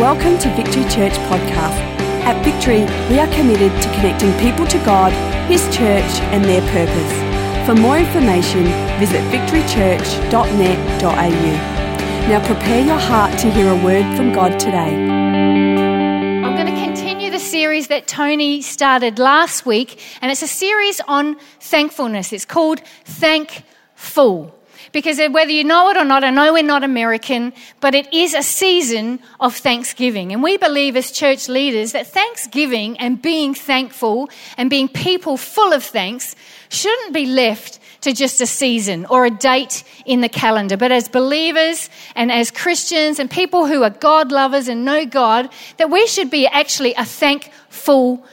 Welcome 0.00 0.38
to 0.38 0.48
Victory 0.54 0.84
Church 0.84 1.12
Podcast. 1.28 1.76
At 2.24 2.42
Victory, 2.42 2.86
we 3.10 3.18
are 3.20 3.26
committed 3.34 3.70
to 3.82 3.88
connecting 3.96 4.32
people 4.38 4.66
to 4.66 4.78
God, 4.78 5.12
His 5.46 5.62
church, 5.64 6.20
and 6.32 6.42
their 6.42 6.62
purpose. 6.72 7.66
For 7.66 7.74
more 7.74 7.98
information, 7.98 8.64
visit 8.98 9.20
victorychurch.net.au. 9.30 12.28
Now 12.30 12.40
prepare 12.46 12.82
your 12.82 12.96
heart 12.96 13.38
to 13.40 13.50
hear 13.50 13.70
a 13.70 13.76
word 13.84 14.16
from 14.16 14.32
God 14.32 14.58
today. 14.58 14.96
I'm 14.96 16.56
going 16.56 16.74
to 16.74 16.80
continue 16.82 17.30
the 17.30 17.38
series 17.38 17.88
that 17.88 18.08
Tony 18.08 18.62
started 18.62 19.18
last 19.18 19.66
week, 19.66 20.00
and 20.22 20.32
it's 20.32 20.40
a 20.40 20.48
series 20.48 21.02
on 21.08 21.36
thankfulness. 21.60 22.32
It's 22.32 22.46
called 22.46 22.80
Thankful. 23.04 24.58
Because 24.92 25.18
whether 25.18 25.50
you 25.50 25.62
know 25.62 25.90
it 25.90 25.96
or 25.96 26.04
not, 26.04 26.24
I 26.24 26.30
know 26.30 26.52
we're 26.52 26.62
not 26.62 26.82
American, 26.82 27.52
but 27.80 27.94
it 27.94 28.12
is 28.12 28.34
a 28.34 28.42
season 28.42 29.20
of 29.38 29.54
Thanksgiving. 29.54 30.32
And 30.32 30.42
we 30.42 30.56
believe 30.56 30.96
as 30.96 31.12
church 31.12 31.48
leaders 31.48 31.92
that 31.92 32.08
Thanksgiving 32.08 32.98
and 32.98 33.22
being 33.22 33.54
thankful 33.54 34.28
and 34.56 34.68
being 34.68 34.88
people 34.88 35.36
full 35.36 35.72
of 35.72 35.84
thanks 35.84 36.34
shouldn't 36.70 37.14
be 37.14 37.26
left 37.26 37.78
to 38.00 38.12
just 38.12 38.40
a 38.40 38.46
season 38.46 39.06
or 39.06 39.26
a 39.26 39.30
date 39.30 39.84
in 40.06 40.22
the 40.22 40.28
calendar. 40.28 40.76
But 40.76 40.90
as 40.90 41.08
believers 41.08 41.90
and 42.14 42.32
as 42.32 42.50
Christians 42.50 43.18
and 43.18 43.30
people 43.30 43.66
who 43.66 43.82
are 43.82 43.90
God 43.90 44.32
lovers 44.32 44.68
and 44.68 44.84
know 44.84 45.06
God, 45.06 45.50
that 45.76 45.90
we 45.90 46.06
should 46.06 46.30
be 46.30 46.46
actually 46.46 46.94
a 46.94 47.04
thankful 47.04 48.24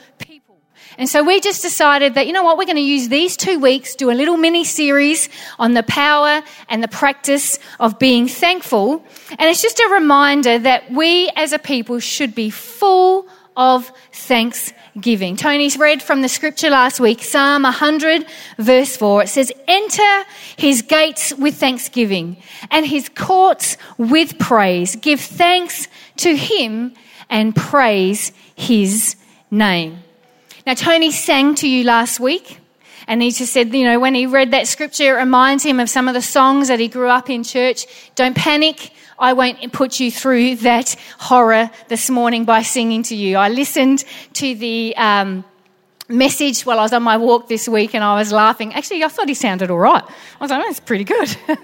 and 0.98 1.08
so 1.08 1.22
we 1.22 1.40
just 1.40 1.62
decided 1.62 2.14
that, 2.14 2.26
you 2.26 2.32
know 2.32 2.42
what, 2.42 2.58
we're 2.58 2.64
going 2.64 2.74
to 2.74 2.82
use 2.82 3.08
these 3.08 3.36
two 3.36 3.60
weeks, 3.60 3.94
do 3.94 4.10
a 4.10 4.12
little 4.12 4.36
mini 4.36 4.64
series 4.64 5.28
on 5.56 5.74
the 5.74 5.84
power 5.84 6.42
and 6.68 6.82
the 6.82 6.88
practice 6.88 7.60
of 7.78 8.00
being 8.00 8.26
thankful. 8.26 9.04
And 9.30 9.48
it's 9.48 9.62
just 9.62 9.78
a 9.78 9.88
reminder 9.92 10.58
that 10.58 10.90
we 10.90 11.30
as 11.36 11.52
a 11.52 11.58
people 11.60 12.00
should 12.00 12.34
be 12.34 12.50
full 12.50 13.28
of 13.56 13.92
thanksgiving. 14.12 15.36
Tony's 15.36 15.78
read 15.78 16.02
from 16.02 16.22
the 16.22 16.28
scripture 16.28 16.68
last 16.68 16.98
week, 16.98 17.22
Psalm 17.22 17.62
100, 17.62 18.26
verse 18.58 18.96
4. 18.96 19.22
It 19.22 19.28
says, 19.28 19.52
Enter 19.68 20.24
his 20.56 20.82
gates 20.82 21.32
with 21.34 21.54
thanksgiving 21.54 22.38
and 22.72 22.84
his 22.84 23.08
courts 23.08 23.76
with 23.98 24.36
praise. 24.40 24.96
Give 24.96 25.20
thanks 25.20 25.86
to 26.16 26.34
him 26.34 26.94
and 27.30 27.54
praise 27.54 28.32
his 28.56 29.14
name. 29.48 30.02
Now, 30.66 30.74
Tony 30.74 31.10
sang 31.10 31.54
to 31.56 31.68
you 31.68 31.84
last 31.84 32.20
week, 32.20 32.58
and 33.06 33.22
he 33.22 33.30
just 33.30 33.52
said, 33.52 33.74
you 33.74 33.84
know, 33.84 33.98
when 33.98 34.14
he 34.14 34.26
read 34.26 34.50
that 34.50 34.68
scripture, 34.68 35.16
it 35.16 35.20
reminds 35.20 35.64
him 35.64 35.80
of 35.80 35.88
some 35.88 36.08
of 36.08 36.14
the 36.14 36.22
songs 36.22 36.68
that 36.68 36.78
he 36.78 36.88
grew 36.88 37.08
up 37.08 37.30
in 37.30 37.42
church. 37.42 37.86
Don't 38.14 38.36
panic. 38.36 38.92
I 39.18 39.32
won't 39.32 39.72
put 39.72 39.98
you 39.98 40.10
through 40.10 40.56
that 40.56 40.94
horror 41.18 41.70
this 41.88 42.10
morning 42.10 42.44
by 42.44 42.62
singing 42.62 43.02
to 43.04 43.16
you. 43.16 43.36
I 43.36 43.48
listened 43.48 44.04
to 44.34 44.54
the 44.54 44.94
um, 44.96 45.44
message 46.08 46.64
while 46.64 46.78
I 46.78 46.82
was 46.82 46.92
on 46.92 47.02
my 47.02 47.16
walk 47.16 47.48
this 47.48 47.68
week 47.68 47.94
and 47.94 48.02
I 48.02 48.16
was 48.16 48.32
laughing. 48.32 48.72
Actually, 48.72 49.04
I 49.04 49.08
thought 49.08 49.28
he 49.28 49.34
sounded 49.34 49.70
all 49.70 49.78
right. 49.78 50.02
I 50.02 50.44
was 50.44 50.50
like, 50.50 50.64
that's 50.64 50.80
pretty 50.80 51.04
good. 51.04 51.28
um, 51.48 51.56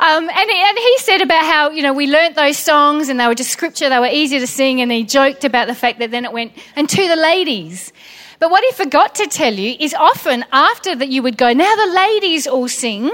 and, 0.00 0.30
and 0.30 0.78
he 0.78 0.98
said 0.98 1.20
about 1.20 1.44
how, 1.44 1.70
you 1.70 1.82
know, 1.82 1.92
we 1.92 2.06
learnt 2.06 2.36
those 2.36 2.58
songs 2.58 3.08
and 3.08 3.18
they 3.18 3.26
were 3.26 3.34
just 3.34 3.50
scripture, 3.50 3.88
they 3.88 3.98
were 3.98 4.06
easy 4.06 4.38
to 4.38 4.46
sing, 4.46 4.80
and 4.80 4.92
he 4.92 5.04
joked 5.04 5.44
about 5.44 5.66
the 5.66 5.74
fact 5.74 5.98
that 5.98 6.10
then 6.10 6.24
it 6.24 6.32
went, 6.32 6.52
and 6.76 6.88
to 6.88 7.08
the 7.08 7.16
ladies. 7.16 7.92
But 8.42 8.50
what 8.50 8.64
he 8.64 8.72
forgot 8.72 9.14
to 9.14 9.28
tell 9.28 9.54
you 9.54 9.76
is 9.78 9.94
often 9.94 10.44
after 10.50 10.96
that 10.96 11.10
you 11.10 11.22
would 11.22 11.36
go, 11.36 11.52
now 11.52 11.76
the 11.76 11.92
ladies 11.94 12.48
all 12.48 12.66
sing, 12.66 13.08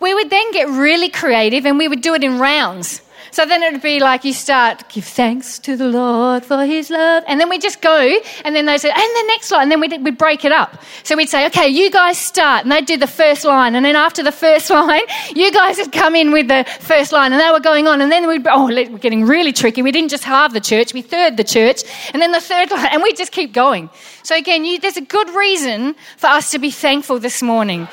we 0.00 0.12
would 0.12 0.28
then 0.28 0.50
get 0.50 0.66
really 0.66 1.08
creative 1.08 1.64
and 1.64 1.78
we 1.78 1.86
would 1.86 2.00
do 2.00 2.14
it 2.14 2.24
in 2.24 2.40
rounds. 2.40 3.00
So 3.32 3.46
then 3.46 3.62
it 3.62 3.72
would 3.72 3.80
be 3.80 3.98
like 3.98 4.24
you 4.24 4.34
start, 4.34 4.86
give 4.90 5.06
thanks 5.06 5.58
to 5.60 5.74
the 5.74 5.88
Lord 5.88 6.44
for 6.44 6.66
his 6.66 6.90
love. 6.90 7.24
And 7.26 7.40
then 7.40 7.48
we 7.48 7.58
just 7.58 7.80
go, 7.80 7.98
and 8.44 8.54
then 8.54 8.66
they 8.66 8.76
say, 8.76 8.90
and 8.90 8.96
the 8.96 9.24
next 9.28 9.50
line, 9.50 9.62
and 9.62 9.70
then 9.72 9.80
we'd, 9.80 10.04
we'd 10.04 10.18
break 10.18 10.44
it 10.44 10.52
up. 10.52 10.82
So 11.02 11.16
we'd 11.16 11.30
say, 11.30 11.46
okay, 11.46 11.66
you 11.66 11.90
guys 11.90 12.18
start. 12.18 12.64
And 12.64 12.70
they'd 12.70 12.84
do 12.84 12.98
the 12.98 13.06
first 13.06 13.44
line. 13.44 13.74
And 13.74 13.86
then 13.86 13.96
after 13.96 14.22
the 14.22 14.32
first 14.32 14.68
line, 14.78 15.00
you 15.34 15.50
guys 15.50 15.78
would 15.78 15.92
come 15.92 16.14
in 16.14 16.30
with 16.30 16.48
the 16.48 16.66
first 16.80 17.10
line. 17.10 17.32
And 17.32 17.40
they 17.40 17.50
were 17.50 17.60
going 17.60 17.88
on. 17.88 18.02
And 18.02 18.12
then 18.12 18.28
we'd, 18.28 18.46
oh, 18.46 18.66
we're 18.66 18.98
getting 18.98 19.24
really 19.24 19.52
tricky. 19.52 19.80
We 19.80 19.92
didn't 19.92 20.10
just 20.10 20.24
halve 20.24 20.52
the 20.52 20.60
church, 20.60 20.92
we 20.92 21.00
third 21.00 21.38
the 21.38 21.44
church. 21.44 21.84
And 22.12 22.20
then 22.20 22.32
the 22.32 22.40
third 22.40 22.70
line, 22.70 22.88
and 22.92 23.02
we 23.02 23.14
just 23.14 23.32
keep 23.32 23.54
going. 23.54 23.88
So 24.24 24.36
again, 24.36 24.66
you, 24.66 24.78
there's 24.78 24.98
a 24.98 25.00
good 25.00 25.30
reason 25.30 25.94
for 26.18 26.26
us 26.26 26.50
to 26.50 26.58
be 26.58 26.70
thankful 26.70 27.18
this 27.18 27.42
morning 27.42 27.88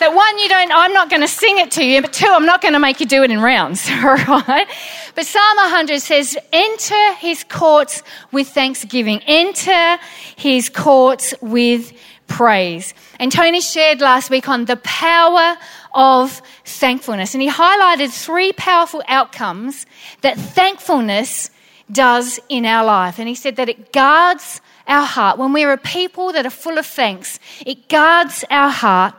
that 0.00 0.14
one, 0.14 0.38
you 0.38 0.48
don't, 0.48 0.72
I'm 0.72 0.92
not 0.92 1.10
going 1.10 1.22
to 1.22 1.28
sing 1.28 1.58
it 1.58 1.70
to 1.72 1.84
you, 1.84 2.02
but 2.02 2.12
two, 2.12 2.26
I'm 2.26 2.46
not 2.46 2.60
going 2.60 2.74
to 2.74 2.80
make 2.80 3.00
you 3.00 3.06
do 3.06 3.22
it 3.22 3.30
in 3.30 3.40
rounds, 3.40 3.88
all 3.90 4.16
right? 4.16 4.66
But 5.14 5.26
Psalm 5.26 5.56
100 5.56 6.00
says, 6.00 6.36
enter 6.52 7.14
his 7.14 7.44
courts 7.44 8.02
with 8.32 8.48
thanksgiving, 8.48 9.20
enter 9.26 9.98
his 10.36 10.68
courts 10.68 11.34
with 11.40 11.92
praise. 12.26 12.94
And 13.18 13.30
Tony 13.30 13.60
shared 13.60 14.00
last 14.00 14.30
week 14.30 14.48
on 14.48 14.64
the 14.64 14.76
power 14.76 15.56
of 15.94 16.40
thankfulness. 16.64 17.34
And 17.34 17.42
he 17.42 17.50
highlighted 17.50 18.10
three 18.10 18.52
powerful 18.52 19.02
outcomes 19.08 19.86
that 20.22 20.38
thankfulness 20.38 21.50
does 21.90 22.40
in 22.48 22.64
our 22.64 22.84
life. 22.84 23.18
And 23.18 23.28
he 23.28 23.34
said 23.34 23.56
that 23.56 23.68
it 23.68 23.92
guards 23.92 24.60
our 24.86 25.04
heart. 25.04 25.38
When 25.38 25.52
we're 25.52 25.72
a 25.72 25.78
people 25.78 26.32
that 26.32 26.46
are 26.46 26.50
full 26.50 26.78
of 26.78 26.86
thanks, 26.86 27.38
it 27.66 27.88
guards 27.88 28.44
our 28.50 28.70
heart 28.70 29.14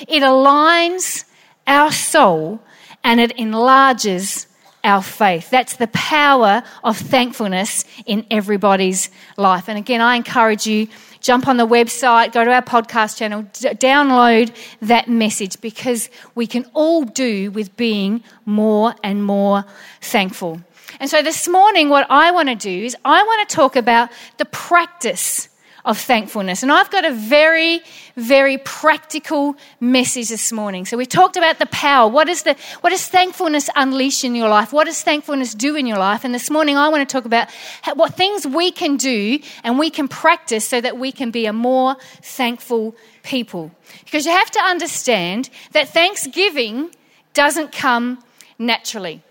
it 0.00 0.22
aligns 0.22 1.24
our 1.66 1.92
soul 1.92 2.60
and 3.04 3.20
it 3.20 3.32
enlarges 3.32 4.46
our 4.84 5.02
faith. 5.02 5.50
That's 5.50 5.76
the 5.76 5.86
power 5.88 6.62
of 6.82 6.96
thankfulness 6.96 7.84
in 8.04 8.26
everybody's 8.30 9.10
life. 9.36 9.68
And 9.68 9.78
again, 9.78 10.00
I 10.00 10.16
encourage 10.16 10.66
you 10.66 10.88
jump 11.20 11.46
on 11.46 11.56
the 11.56 11.66
website, 11.66 12.32
go 12.32 12.44
to 12.44 12.52
our 12.52 12.62
podcast 12.62 13.16
channel, 13.16 13.42
d- 13.52 13.68
download 13.70 14.54
that 14.80 15.08
message 15.08 15.60
because 15.60 16.10
we 16.34 16.46
can 16.46 16.66
all 16.74 17.04
do 17.04 17.50
with 17.52 17.76
being 17.76 18.22
more 18.44 18.94
and 19.04 19.24
more 19.24 19.64
thankful. 20.00 20.60
And 20.98 21.08
so 21.08 21.22
this 21.22 21.48
morning, 21.48 21.88
what 21.88 22.06
I 22.10 22.32
want 22.32 22.48
to 22.48 22.54
do 22.54 22.84
is 22.84 22.96
I 23.04 23.22
want 23.22 23.48
to 23.48 23.54
talk 23.54 23.76
about 23.76 24.10
the 24.38 24.44
practice 24.46 25.48
of 25.84 25.98
thankfulness. 25.98 26.62
And 26.62 26.70
I've 26.70 26.90
got 26.90 27.04
a 27.04 27.12
very, 27.12 27.80
very 28.16 28.58
practical 28.58 29.56
message 29.80 30.28
this 30.28 30.52
morning. 30.52 30.86
So 30.86 30.96
we've 30.96 31.08
talked 31.08 31.36
about 31.36 31.58
the 31.58 31.66
power. 31.66 32.08
What, 32.08 32.28
is 32.28 32.44
the, 32.44 32.56
what 32.82 32.90
does 32.90 33.06
thankfulness 33.06 33.68
unleash 33.74 34.22
in 34.22 34.34
your 34.34 34.48
life? 34.48 34.72
What 34.72 34.84
does 34.84 35.02
thankfulness 35.02 35.54
do 35.54 35.74
in 35.74 35.86
your 35.86 35.98
life? 35.98 36.24
And 36.24 36.32
this 36.32 36.50
morning 36.50 36.76
I 36.76 36.88
want 36.88 37.08
to 37.08 37.12
talk 37.12 37.24
about 37.24 37.48
what 37.94 38.14
things 38.14 38.46
we 38.46 38.70
can 38.70 38.96
do 38.96 39.40
and 39.64 39.78
we 39.78 39.90
can 39.90 40.06
practice 40.06 40.64
so 40.64 40.80
that 40.80 40.98
we 40.98 41.10
can 41.10 41.30
be 41.32 41.46
a 41.46 41.52
more 41.52 41.96
thankful 42.22 42.94
people. 43.24 43.72
Because 44.04 44.24
you 44.24 44.32
have 44.32 44.50
to 44.52 44.60
understand 44.60 45.50
that 45.72 45.88
thanksgiving 45.88 46.90
doesn't 47.34 47.72
come 47.72 48.22
naturally. 48.58 49.22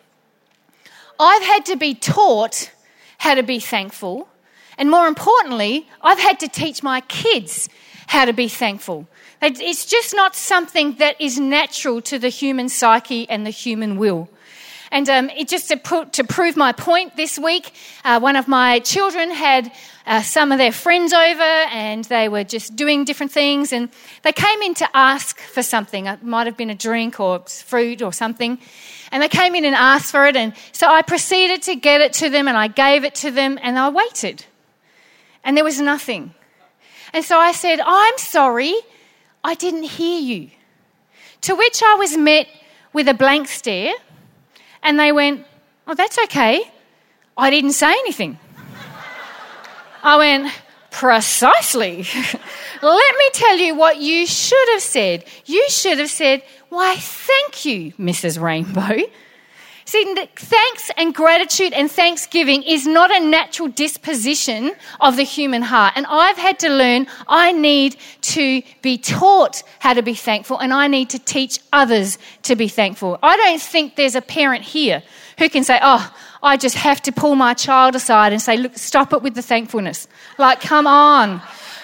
I've 1.18 1.44
had 1.44 1.66
to 1.68 1.78
be 1.78 1.94
taught 1.94 2.72
how 3.20 3.36
to 3.36 3.44
be 3.44 3.60
thankful 3.60 4.28
and 4.81 4.90
more 4.90 5.06
importantly, 5.06 5.88
I've 6.02 6.18
had 6.18 6.40
to 6.40 6.47
teach 6.47 6.81
my 6.81 7.02
kids 7.02 7.69
how 8.08 8.25
to 8.25 8.34
be 8.34 8.47
thankful. 8.47 9.08
It's 9.40 9.86
just 9.86 10.16
not 10.16 10.36
something 10.36 10.96
that 10.96 11.22
is 11.22 11.40
natural 11.40 12.02
to 12.02 12.18
the 12.18 12.30
human 12.30 12.68
psyche 12.68 13.30
and 13.30 13.46
the 13.46 13.52
human 13.52 13.97
will. 13.97 14.28
And 14.90 15.08
um, 15.08 15.30
it 15.30 15.50
just 15.50 15.68
to, 15.68 15.78
put, 15.78 16.14
to, 16.14 16.24
prove 16.24 16.58
my 16.58 16.72
point 16.72 17.16
this 17.16 17.38
week, 17.38 17.74
uh, 18.03 18.20
one 18.20 18.36
of 18.36 18.47
my 18.47 18.80
children 18.80 19.30
had 19.30 19.72
uh, 20.08 20.24
some 20.24 20.52
of 20.52 20.58
their 20.58 20.72
friends 20.72 21.14
over 21.14 21.44
and 21.44 22.03
they 22.06 22.28
were 22.28 22.44
just 22.44 22.75
doing 22.75 23.06
different 23.06 23.31
things 23.31 23.72
and 23.72 23.88
they 24.24 24.34
came 24.34 24.64
in 24.64 24.74
to 24.74 24.90
ask 24.96 25.40
for 25.40 25.62
something. 25.62 26.08
It 26.08 26.24
might 26.24 26.47
have 26.47 26.58
been 26.58 26.72
a 26.72 26.75
drink 26.75 27.20
or 27.20 27.40
fruit 27.41 28.02
or 28.02 28.12
something. 28.12 28.58
And 29.12 29.22
they 29.22 29.30
came 29.30 29.53
in 29.53 29.64
and 29.64 29.75
asked 29.75 30.09
for 30.09 30.25
it. 30.25 30.36
And 30.36 30.53
so 30.72 30.88
I 30.88 31.03
proceeded 31.03 31.62
to 31.64 31.76
get 31.76 32.02
it 32.02 32.14
to 32.14 32.32
them 32.32 32.47
and 32.47 32.58
I 32.58 32.67
gave 32.67 33.03
it 33.03 33.14
to 33.16 33.29
them 33.29 33.59
and 33.61 33.78
I 33.78 33.90
waited 33.90 34.44
and 35.43 35.58
there 35.58 35.64
was 35.64 35.79
nothing. 35.79 36.34
And 37.14 37.26
so 37.26 37.38
I 37.38 37.52
said, 37.52 37.79
I'm 37.84 38.17
sorry, 38.17 38.76
I 39.43 39.55
didn't 39.55 39.84
hear 39.84 40.20
you. 40.20 40.49
To 41.41 41.55
which 41.55 41.82
I 41.84 41.96
was 41.96 42.16
met 42.17 42.47
with 42.93 43.08
a 43.08 43.14
blank 43.14 43.47
stare, 43.47 43.93
and 44.84 44.99
they 44.99 45.11
went, 45.11 45.46
Oh, 45.88 45.96
that's 45.96 46.17
okay. 46.26 46.61
I 47.35 47.49
didn't 47.49 47.73
say 47.73 47.91
anything. 47.91 48.38
I 50.03 50.17
went, 50.17 50.53
Precisely. 50.91 52.05
Let 52.82 53.16
me 53.17 53.29
tell 53.34 53.58
you 53.58 53.76
what 53.76 53.97
you 53.97 54.28
should 54.28 54.70
have 54.73 54.82
said. 54.82 55.26
You 55.46 55.66
should 55.70 55.99
have 55.99 56.09
said, 56.09 56.44
Why, 56.70 56.96
thank 56.97 57.66
you, 57.66 57.94
Mrs. 57.94 58.40
Rainbow. 58.41 58.99
See, 59.91 60.16
thanks 60.38 60.90
and 60.96 61.14
gratitude 61.14 61.73
and 61.73 61.91
thanksgiving 61.91 62.64
is 62.64 62.88
not 62.88 63.14
a 63.14 63.20
natural 63.20 63.67
disposition 63.67 64.72
of 65.02 65.17
the 65.17 65.23
human 65.23 65.61
heart. 65.61 65.96
And 65.97 66.05
I've 66.05 66.38
had 66.38 66.59
to 66.59 66.70
learn 66.70 67.08
I 67.28 67.52
need 67.52 67.97
to 68.22 68.61
be 68.82 68.97
taught 68.97 69.64
how 69.79 69.93
to 69.93 70.02
be 70.02 70.14
thankful 70.14 70.59
and 70.59 70.73
I 70.73 70.88
need 70.88 71.09
to 71.09 71.20
teach 71.20 71.59
others 71.73 72.17
to 72.43 72.55
be 72.55 72.70
thankful. 72.70 73.20
I 73.22 73.35
don't 73.35 73.61
think 73.61 73.97
there's 73.97 74.16
a 74.16 74.22
parent 74.22 74.64
here 74.64 75.03
who 75.38 75.49
can 75.49 75.66
say, 75.66 75.78
Oh, 75.82 76.09
I 76.41 76.55
just 76.55 76.76
have 76.76 77.02
to 77.03 77.11
pull 77.11 77.35
my 77.35 77.53
child 77.53 77.94
aside 77.94 78.32
and 78.34 78.41
say, 78.41 78.58
look, 78.58 78.78
stop 78.78 79.14
it 79.14 79.22
with 79.22 79.35
the 79.35 79.44
thankfulness. 79.44 80.08
Like, 80.40 80.59
come 80.59 80.87
on. 80.87 81.41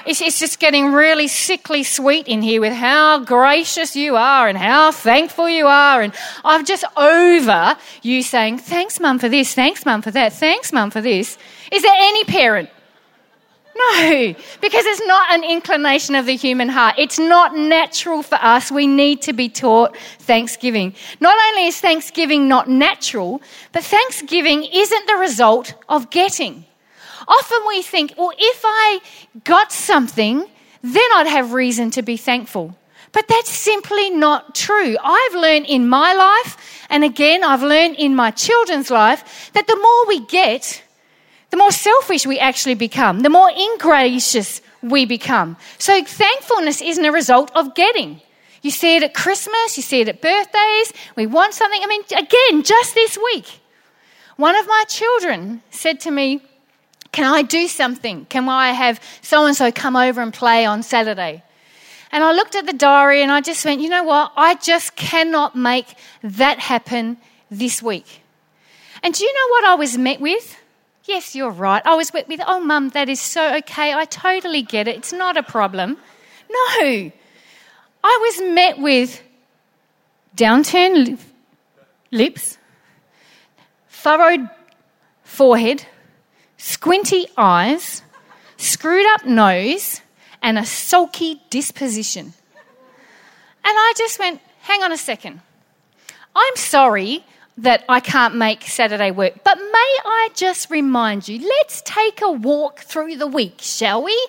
It's, 0.07 0.21
it's 0.21 0.39
just 0.39 0.59
getting 0.59 0.93
really 0.93 1.27
sickly 1.27 1.83
sweet 1.83 2.27
in 2.27 2.41
here 2.41 2.61
with 2.61 2.73
how 2.73 3.19
gracious 3.19 3.95
you 3.95 4.15
are 4.15 4.47
and 4.47 4.57
how 4.57 4.91
thankful 4.91 5.49
you 5.49 5.67
are. 5.67 6.01
And 6.01 6.13
I'm 6.45 6.65
just 6.65 6.85
over 6.95 7.75
you 8.01 8.23
saying, 8.23 8.59
thanks, 8.59 8.99
mum, 8.99 9.19
for 9.19 9.29
this. 9.29 9.53
Thanks, 9.53 9.85
mum, 9.85 10.01
for 10.01 10.11
that. 10.11 10.33
Thanks, 10.33 10.71
mum, 10.71 10.91
for 10.91 11.01
this. 11.01 11.37
Is 11.71 11.81
there 11.81 11.95
any 11.95 12.23
parent 12.23 12.69
no, 13.77 14.33
because 14.61 14.85
it's 14.85 15.05
not 15.05 15.31
an 15.31 15.43
inclination 15.43 16.15
of 16.15 16.25
the 16.25 16.35
human 16.35 16.69
heart. 16.69 16.95
It's 16.97 17.19
not 17.19 17.55
natural 17.55 18.23
for 18.23 18.39
us. 18.41 18.71
We 18.71 18.87
need 18.87 19.21
to 19.23 19.33
be 19.33 19.49
taught 19.49 19.95
thanksgiving. 20.19 20.95
Not 21.19 21.37
only 21.49 21.67
is 21.67 21.79
thanksgiving 21.79 22.47
not 22.47 22.67
natural, 22.69 23.41
but 23.73 23.83
thanksgiving 23.83 24.63
isn't 24.63 25.07
the 25.07 25.17
result 25.17 25.75
of 25.89 26.09
getting. 26.09 26.65
Often 27.27 27.59
we 27.67 27.81
think, 27.81 28.13
well, 28.17 28.31
if 28.37 28.61
I 28.63 28.99
got 29.43 29.71
something, 29.71 30.45
then 30.81 31.09
I'd 31.15 31.27
have 31.27 31.53
reason 31.53 31.91
to 31.91 32.01
be 32.01 32.17
thankful. 32.17 32.77
But 33.11 33.27
that's 33.27 33.49
simply 33.49 34.09
not 34.09 34.55
true. 34.55 34.97
I've 35.03 35.35
learned 35.35 35.65
in 35.65 35.89
my 35.89 36.13
life, 36.13 36.85
and 36.89 37.03
again, 37.03 37.43
I've 37.43 37.63
learned 37.63 37.95
in 37.95 38.15
my 38.15 38.31
children's 38.31 38.89
life, 38.89 39.51
that 39.53 39.67
the 39.67 39.75
more 39.75 40.07
we 40.07 40.25
get, 40.25 40.83
the 41.49 41.57
more 41.57 41.71
selfish 41.71 42.25
we 42.25 42.39
actually 42.39 42.75
become, 42.75 43.21
the 43.21 43.29
more 43.29 43.49
ingracious 43.49 44.61
we 44.81 45.05
become. 45.05 45.57
So 45.79 46.03
thankfulness 46.03 46.81
isn't 46.81 47.03
a 47.03 47.11
result 47.11 47.51
of 47.55 47.75
getting. 47.75 48.21
You 48.61 48.71
see 48.71 48.97
it 48.97 49.03
at 49.03 49.13
Christmas, 49.13 49.77
you 49.77 49.83
see 49.83 50.01
it 50.01 50.09
at 50.09 50.21
birthdays. 50.21 50.93
We 51.15 51.25
want 51.25 51.53
something. 51.53 51.79
I 51.81 51.87
mean, 51.87 52.03
again, 52.11 52.63
just 52.63 52.93
this 52.93 53.17
week, 53.17 53.47
one 54.35 54.55
of 54.55 54.67
my 54.67 54.83
children 54.87 55.61
said 55.71 55.99
to 56.01 56.11
me, 56.11 56.41
Can 57.17 57.25
I 57.25 57.41
do 57.41 57.67
something? 57.67 58.25
Can 58.25 58.47
I 58.47 58.73
have 58.73 59.01
so 59.23 59.47
and 59.47 59.55
so 59.57 59.71
come 59.71 59.95
over 59.95 60.21
and 60.21 60.31
play 60.31 60.65
on 60.65 60.83
Saturday? 60.83 61.41
And 62.11 62.23
I 62.23 62.31
looked 62.31 62.53
at 62.55 62.67
the 62.67 62.73
diary 62.73 63.23
and 63.23 63.31
I 63.31 63.41
just 63.41 63.65
went, 63.65 63.81
You 63.81 63.89
know 63.89 64.03
what? 64.03 64.33
I 64.37 64.53
just 64.53 64.95
cannot 64.95 65.55
make 65.55 65.95
that 66.21 66.59
happen 66.59 67.17
this 67.49 67.81
week. 67.81 68.21
And 69.01 69.15
do 69.15 69.23
you 69.23 69.33
know 69.33 69.47
what 69.49 69.65
I 69.65 69.73
was 69.73 69.97
met 69.97 70.21
with? 70.21 70.55
Yes, 71.05 71.35
you're 71.35 71.49
right. 71.49 71.81
I 71.87 71.95
was 71.95 72.13
met 72.13 72.27
with, 72.27 72.39
oh, 72.45 72.59
mum, 72.59 72.89
that 72.89 73.09
is 73.09 73.19
so 73.19 73.55
okay. 73.55 73.95
I 73.95 74.05
totally 74.05 74.61
get 74.61 74.87
it. 74.87 74.97
It's 74.97 75.11
not 75.11 75.37
a 75.37 75.41
problem. 75.41 75.97
No. 76.51 77.11
I 78.03 78.19
was 78.27 78.53
met 78.53 78.77
with 78.77 79.23
downturned 80.35 81.17
lips, 82.11 82.59
furrowed 83.87 84.47
forehead, 85.23 85.83
squinty 86.57 87.25
eyes, 87.37 88.01
screwed 88.57 89.05
up 89.13 89.25
nose, 89.25 90.01
and 90.41 90.57
a 90.57 90.65
sulky 90.65 91.41
disposition. 91.49 92.33
And 93.63 93.75
I 93.77 93.93
just 93.97 94.19
went, 94.19 94.41
hang 94.61 94.83
on 94.83 94.91
a 94.91 94.97
second. 94.97 95.41
I'm 96.35 96.55
sorry 96.55 97.23
that 97.57 97.83
I 97.89 97.99
can't 97.99 98.35
make 98.35 98.63
Saturday 98.63 99.11
work. 99.11 99.43
But 99.43 99.57
may 99.57 99.63
I 100.05 100.29
just 100.35 100.69
remind 100.69 101.27
you, 101.27 101.39
let's 101.39 101.81
take 101.83 102.21
a 102.21 102.31
walk 102.31 102.79
through 102.79 103.17
the 103.17 103.27
week, 103.27 103.55
shall 103.59 104.03
we? 104.03 104.27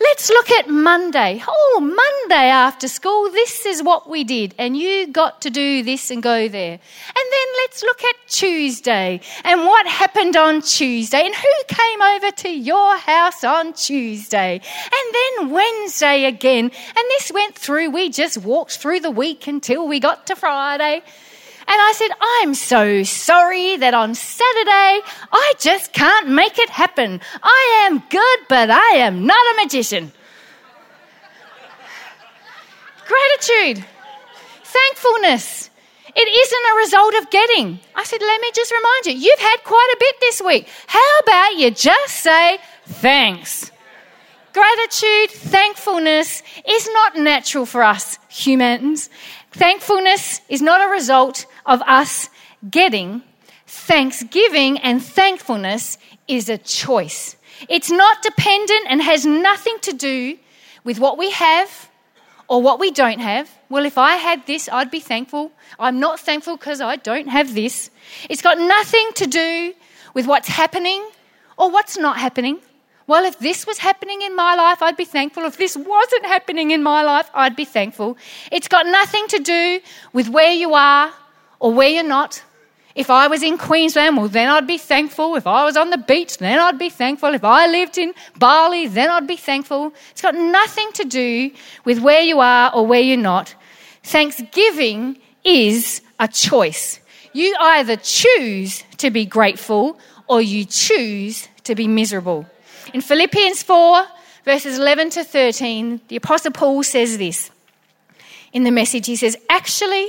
Let's 0.00 0.30
look 0.30 0.50
at 0.52 0.68
Monday. 0.68 1.42
Oh, 1.46 1.80
Monday 1.80 2.48
after 2.50 2.86
school, 2.86 3.32
this 3.32 3.66
is 3.66 3.82
what 3.82 4.08
we 4.08 4.22
did, 4.22 4.54
and 4.56 4.76
you 4.76 5.08
got 5.08 5.42
to 5.42 5.50
do 5.50 5.82
this 5.82 6.12
and 6.12 6.22
go 6.22 6.46
there. 6.46 6.72
And 6.72 7.26
then 7.32 7.48
let's 7.56 7.82
look 7.82 8.04
at 8.04 8.14
Tuesday 8.28 9.20
and 9.42 9.62
what 9.62 9.88
happened 9.88 10.36
on 10.36 10.62
Tuesday 10.62 11.26
and 11.26 11.34
who 11.34 11.74
came 11.74 12.00
over 12.00 12.30
to 12.30 12.48
your 12.48 12.96
house 12.96 13.42
on 13.42 13.72
Tuesday. 13.72 14.60
And 14.60 15.14
then 15.14 15.50
Wednesday 15.50 16.26
again. 16.26 16.66
And 16.66 17.04
this 17.10 17.32
went 17.32 17.56
through, 17.56 17.90
we 17.90 18.08
just 18.10 18.38
walked 18.38 18.78
through 18.78 19.00
the 19.00 19.10
week 19.10 19.48
until 19.48 19.88
we 19.88 19.98
got 19.98 20.28
to 20.28 20.36
Friday. 20.36 21.02
And 21.70 21.76
I 21.82 21.92
said, 21.94 22.08
I'm 22.18 22.54
so 22.54 23.02
sorry 23.02 23.76
that 23.76 23.92
on 23.92 24.14
Saturday 24.14 25.02
I 25.30 25.52
just 25.58 25.92
can't 25.92 26.30
make 26.30 26.58
it 26.58 26.70
happen. 26.70 27.20
I 27.42 27.86
am 27.86 28.02
good, 28.08 28.38
but 28.48 28.70
I 28.70 28.96
am 28.96 29.26
not 29.26 29.36
a 29.36 29.62
magician. 29.62 30.10
Gratitude, 33.06 33.84
thankfulness. 34.64 35.68
It 36.16 36.26
isn't 36.26 36.72
a 36.72 36.76
result 36.78 37.14
of 37.16 37.30
getting. 37.30 37.80
I 37.94 38.04
said, 38.04 38.20
let 38.22 38.40
me 38.40 38.50
just 38.54 38.72
remind 38.72 39.06
you, 39.06 39.12
you've 39.12 39.38
had 39.38 39.58
quite 39.64 39.90
a 39.92 39.96
bit 40.00 40.14
this 40.20 40.40
week. 40.40 40.68
How 40.86 41.18
about 41.22 41.56
you 41.56 41.70
just 41.70 42.14
say 42.14 42.58
thanks? 42.86 43.70
Gratitude, 44.54 45.30
thankfulness 45.30 46.42
is 46.66 46.88
not 46.92 47.16
natural 47.16 47.66
for 47.66 47.82
us 47.82 48.18
humans. 48.28 49.10
Thankfulness 49.52 50.40
is 50.48 50.62
not 50.62 50.80
a 50.80 50.90
result 50.90 51.46
of 51.66 51.82
us 51.82 52.28
getting. 52.70 53.22
Thanksgiving 53.66 54.78
and 54.78 55.02
thankfulness 55.02 55.98
is 56.26 56.48
a 56.48 56.58
choice. 56.58 57.36
It's 57.68 57.90
not 57.90 58.22
dependent 58.22 58.86
and 58.88 59.02
has 59.02 59.26
nothing 59.26 59.78
to 59.82 59.92
do 59.92 60.38
with 60.84 60.98
what 60.98 61.18
we 61.18 61.30
have 61.32 61.90
or 62.48 62.62
what 62.62 62.78
we 62.78 62.90
don't 62.90 63.20
have. 63.20 63.50
Well, 63.68 63.84
if 63.84 63.98
I 63.98 64.16
had 64.16 64.46
this, 64.46 64.68
I'd 64.70 64.90
be 64.90 65.00
thankful. 65.00 65.52
I'm 65.78 66.00
not 66.00 66.20
thankful 66.20 66.56
because 66.56 66.80
I 66.80 66.96
don't 66.96 67.28
have 67.28 67.54
this. 67.54 67.90
It's 68.30 68.42
got 68.42 68.58
nothing 68.58 69.10
to 69.16 69.26
do 69.26 69.74
with 70.14 70.26
what's 70.26 70.48
happening 70.48 71.06
or 71.56 71.70
what's 71.70 71.98
not 71.98 72.18
happening. 72.18 72.60
Well, 73.08 73.24
if 73.24 73.38
this 73.38 73.66
was 73.66 73.78
happening 73.78 74.20
in 74.20 74.36
my 74.36 74.54
life, 74.54 74.82
I'd 74.82 74.98
be 74.98 75.06
thankful. 75.06 75.44
If 75.44 75.56
this 75.56 75.74
wasn't 75.74 76.26
happening 76.26 76.72
in 76.72 76.82
my 76.82 77.02
life, 77.02 77.30
I'd 77.32 77.56
be 77.56 77.64
thankful. 77.64 78.18
It's 78.52 78.68
got 78.68 78.84
nothing 78.86 79.26
to 79.28 79.38
do 79.38 79.80
with 80.12 80.28
where 80.28 80.52
you 80.52 80.74
are 80.74 81.10
or 81.58 81.72
where 81.72 81.88
you're 81.88 82.02
not. 82.02 82.42
If 82.94 83.08
I 83.08 83.26
was 83.28 83.42
in 83.42 83.56
Queensland, 83.56 84.18
well, 84.18 84.28
then 84.28 84.50
I'd 84.50 84.66
be 84.66 84.76
thankful. 84.76 85.36
If 85.36 85.46
I 85.46 85.64
was 85.64 85.74
on 85.74 85.88
the 85.88 85.96
beach, 85.96 86.36
then 86.36 86.58
I'd 86.58 86.78
be 86.78 86.90
thankful. 86.90 87.32
If 87.32 87.44
I 87.44 87.66
lived 87.66 87.96
in 87.96 88.12
Bali, 88.38 88.88
then 88.88 89.08
I'd 89.08 89.26
be 89.26 89.36
thankful. 89.36 89.94
It's 90.10 90.20
got 90.20 90.34
nothing 90.34 90.90
to 90.92 91.04
do 91.04 91.50
with 91.86 92.00
where 92.00 92.20
you 92.20 92.40
are 92.40 92.70
or 92.74 92.86
where 92.86 93.00
you're 93.00 93.16
not. 93.16 93.54
Thanksgiving 94.02 95.18
is 95.44 96.02
a 96.20 96.28
choice. 96.28 97.00
You 97.32 97.56
either 97.58 97.96
choose 97.96 98.84
to 98.98 99.10
be 99.10 99.24
grateful 99.24 99.98
or 100.26 100.42
you 100.42 100.66
choose 100.66 101.48
to 101.64 101.74
be 101.74 101.88
miserable. 101.88 102.44
In 102.94 103.02
Philippians 103.02 103.62
4, 103.62 104.06
verses 104.44 104.78
11 104.78 105.10
to 105.10 105.24
13, 105.24 106.00
the 106.08 106.16
Apostle 106.16 106.52
Paul 106.52 106.82
says 106.82 107.18
this. 107.18 107.50
In 108.52 108.64
the 108.64 108.70
message, 108.70 109.06
he 109.06 109.16
says, 109.16 109.36
Actually, 109.50 110.08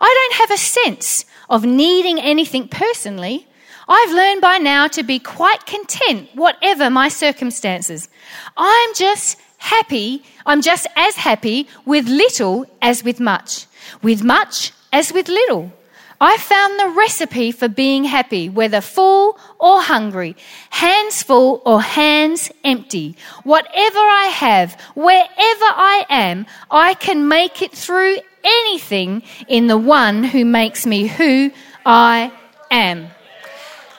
I 0.00 0.28
don't 0.30 0.48
have 0.48 0.50
a 0.52 0.60
sense 0.60 1.24
of 1.50 1.64
needing 1.64 2.20
anything 2.20 2.68
personally. 2.68 3.46
I've 3.88 4.12
learned 4.12 4.40
by 4.40 4.58
now 4.58 4.86
to 4.88 5.02
be 5.02 5.18
quite 5.18 5.66
content, 5.66 6.30
whatever 6.34 6.88
my 6.88 7.08
circumstances. 7.08 8.08
I'm 8.56 8.94
just 8.94 9.38
happy, 9.58 10.22
I'm 10.46 10.62
just 10.62 10.86
as 10.96 11.16
happy 11.16 11.68
with 11.84 12.06
little 12.06 12.66
as 12.80 13.02
with 13.02 13.18
much, 13.18 13.66
with 14.02 14.22
much 14.22 14.72
as 14.92 15.12
with 15.12 15.28
little. 15.28 15.72
I 16.20 16.36
found 16.38 16.78
the 16.78 16.96
recipe 16.96 17.52
for 17.52 17.68
being 17.68 18.04
happy, 18.04 18.48
whether 18.48 18.80
full 18.80 19.38
or 19.58 19.82
hungry, 19.82 20.36
hands 20.70 21.22
full 21.22 21.60
or 21.66 21.82
hands 21.82 22.50
empty. 22.62 23.16
Whatever 23.42 23.98
I 23.98 24.30
have, 24.32 24.80
wherever 24.94 25.28
I 25.36 26.06
am, 26.08 26.46
I 26.70 26.94
can 26.94 27.28
make 27.28 27.62
it 27.62 27.72
through 27.72 28.18
anything 28.44 29.22
in 29.48 29.66
the 29.66 29.78
one 29.78 30.24
who 30.24 30.44
makes 30.44 30.86
me 30.86 31.06
who 31.06 31.50
I 31.84 32.32
am. 32.70 33.08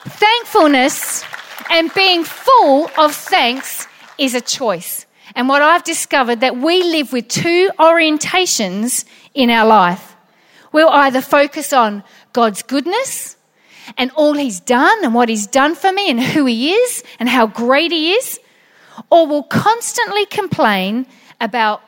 Thankfulness 0.04 1.24
and 1.70 1.92
being 1.94 2.24
full 2.24 2.90
of 2.98 3.14
thanks 3.14 3.86
is 4.18 4.34
a 4.34 4.40
choice. 4.40 5.04
And 5.34 5.48
what 5.48 5.60
I've 5.62 5.84
discovered 5.84 6.40
that 6.40 6.56
we 6.56 6.82
live 6.82 7.12
with 7.12 7.28
two 7.28 7.70
orientations 7.78 9.04
in 9.34 9.50
our 9.50 9.66
life. 9.66 10.15
We'll 10.76 10.90
either 10.90 11.22
focus 11.22 11.72
on 11.72 12.04
God's 12.34 12.60
goodness 12.60 13.38
and 13.96 14.10
all 14.10 14.34
He's 14.34 14.60
done 14.60 15.02
and 15.02 15.14
what 15.14 15.30
He's 15.30 15.46
done 15.46 15.74
for 15.74 15.90
me 15.90 16.10
and 16.10 16.20
who 16.22 16.44
He 16.44 16.74
is 16.74 17.02
and 17.18 17.30
how 17.30 17.46
great 17.46 17.92
He 17.92 18.12
is, 18.12 18.38
or 19.08 19.26
we'll 19.26 19.44
constantly 19.44 20.26
complain 20.26 21.06
about 21.40 21.80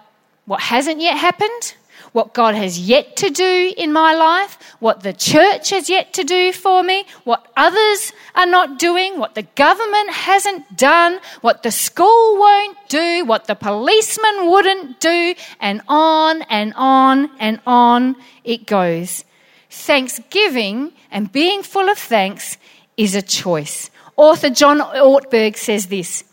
what 0.46 0.62
hasn't 0.62 1.02
yet 1.02 1.18
happened, 1.18 1.74
what 2.12 2.34
God 2.34 2.54
has 2.54 2.78
yet 2.78 3.16
to 3.16 3.30
do 3.30 3.72
in 3.76 3.92
my 3.92 4.14
life, 4.14 4.58
what 4.80 5.02
the 5.02 5.12
church 5.12 5.70
has 5.70 5.88
yet 5.90 6.12
to 6.14 6.24
do 6.24 6.52
for 6.52 6.82
me, 6.82 7.04
what 7.24 7.46
others 7.56 8.12
are 8.34 8.46
not 8.46 8.78
doing, 8.78 9.18
what 9.18 9.34
the 9.34 9.42
government 9.54 10.10
hasn't 10.10 10.76
done, 10.76 11.20
what 11.40 11.62
the 11.62 11.70
school 11.70 12.38
won't 12.38 12.76
do, 12.88 13.24
what 13.24 13.46
the 13.46 13.54
policeman 13.54 14.50
wouldn't 14.50 15.00
do, 15.00 15.34
and 15.60 15.82
on 15.88 16.42
and 16.42 16.72
on 16.76 17.30
and 17.38 17.60
on 17.66 18.16
it 18.44 18.66
goes. 18.66 19.24
Thanksgiving 19.70 20.92
and 21.10 21.30
being 21.30 21.62
full 21.62 21.88
of 21.88 21.98
thanks 21.98 22.56
is 22.96 23.14
a 23.14 23.22
choice. 23.22 23.90
Author 24.16 24.50
John 24.50 24.80
Ortberg 24.80 25.56
says 25.56 25.86
this 25.86 26.24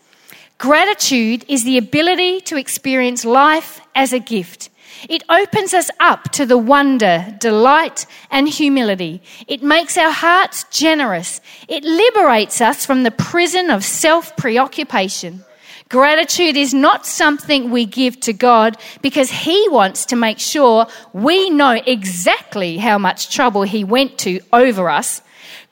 Gratitude 0.58 1.46
is 1.48 1.63
the 1.63 1.77
ability 1.77 2.39
to 2.41 2.58
experience 2.58 3.25
life 3.25 3.82
as 3.94 4.13
a 4.13 4.20
gift. 4.20 4.70
It 5.10 5.24
opens 5.30 5.74
us 5.74 5.90
up 6.00 6.32
to 6.32 6.46
the 6.46 6.58
wonder, 6.58 7.36
delight, 7.40 8.06
and 8.32 8.48
humility. 8.50 9.22
It 9.48 9.62
makes 9.62 9.98
our 9.98 10.12
hearts 10.12 10.66
generous. 10.72 11.42
It 11.68 11.84
liberates 11.84 12.62
us 12.62 12.86
from 12.86 13.04
the 13.04 13.12
prison 13.12 13.70
of 13.70 13.84
self 13.84 14.36
preoccupation. 14.36 15.44
Gratitude 15.90 16.58
is 16.58 16.74
not 16.74 17.06
something 17.06 17.70
we 17.70 17.86
give 17.86 18.20
to 18.22 18.34
God 18.34 18.78
because 19.02 19.30
He 19.30 19.68
wants 19.70 20.06
to 20.08 20.16
make 20.16 20.40
sure 20.40 20.88
we 21.14 21.52
know 21.52 21.80
exactly 21.86 22.78
how 22.78 22.98
much 22.98 23.34
trouble 23.34 23.62
He 23.62 23.84
went 23.84 24.18
to 24.20 24.40
over 24.52 24.90
us. 24.90 25.22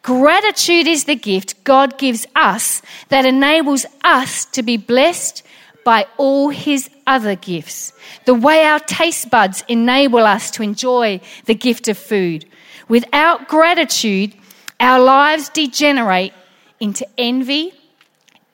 Gratitude 0.03 0.85
is 0.85 1.05
the 1.05 1.15
gift 1.15 1.63
God 1.63 1.97
gives 1.97 2.27
us 2.35 2.81
that 3.09 3.25
enables 3.25 3.85
us 4.03 4.45
to 4.45 4.61
be 4.61 4.77
blessed 4.77 5.43
by 5.83 6.05
all 6.17 6.49
His 6.49 6.89
other 7.07 7.35
gifts. 7.35 7.93
The 8.25 8.33
way 8.33 8.63
our 8.63 8.79
taste 8.79 9.29
buds 9.29 9.63
enable 9.67 10.19
us 10.19 10.51
to 10.51 10.63
enjoy 10.63 11.21
the 11.45 11.55
gift 11.55 11.87
of 11.87 11.97
food. 11.97 12.45
Without 12.87 13.47
gratitude, 13.47 14.33
our 14.79 14.99
lives 14.99 15.49
degenerate 15.49 16.33
into 16.79 17.07
envy, 17.17 17.73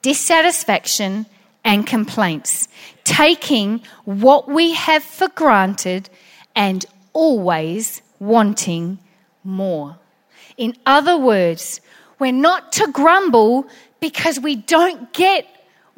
dissatisfaction, 0.02 1.26
and 1.64 1.86
complaints, 1.86 2.68
taking 3.04 3.82
what 4.06 4.48
we 4.48 4.74
have 4.74 5.04
for 5.04 5.28
granted 5.30 6.10
and 6.56 6.86
always 7.14 8.02
wanting 8.20 9.00
more. 9.44 9.98
In 10.58 10.76
other 10.86 11.18
words, 11.18 11.82
we're 12.20 12.32
not 12.32 12.72
to 12.74 12.92
grumble 12.92 13.68
because 14.00 14.40
we 14.40 14.56
don't 14.56 15.12
get 15.14 15.46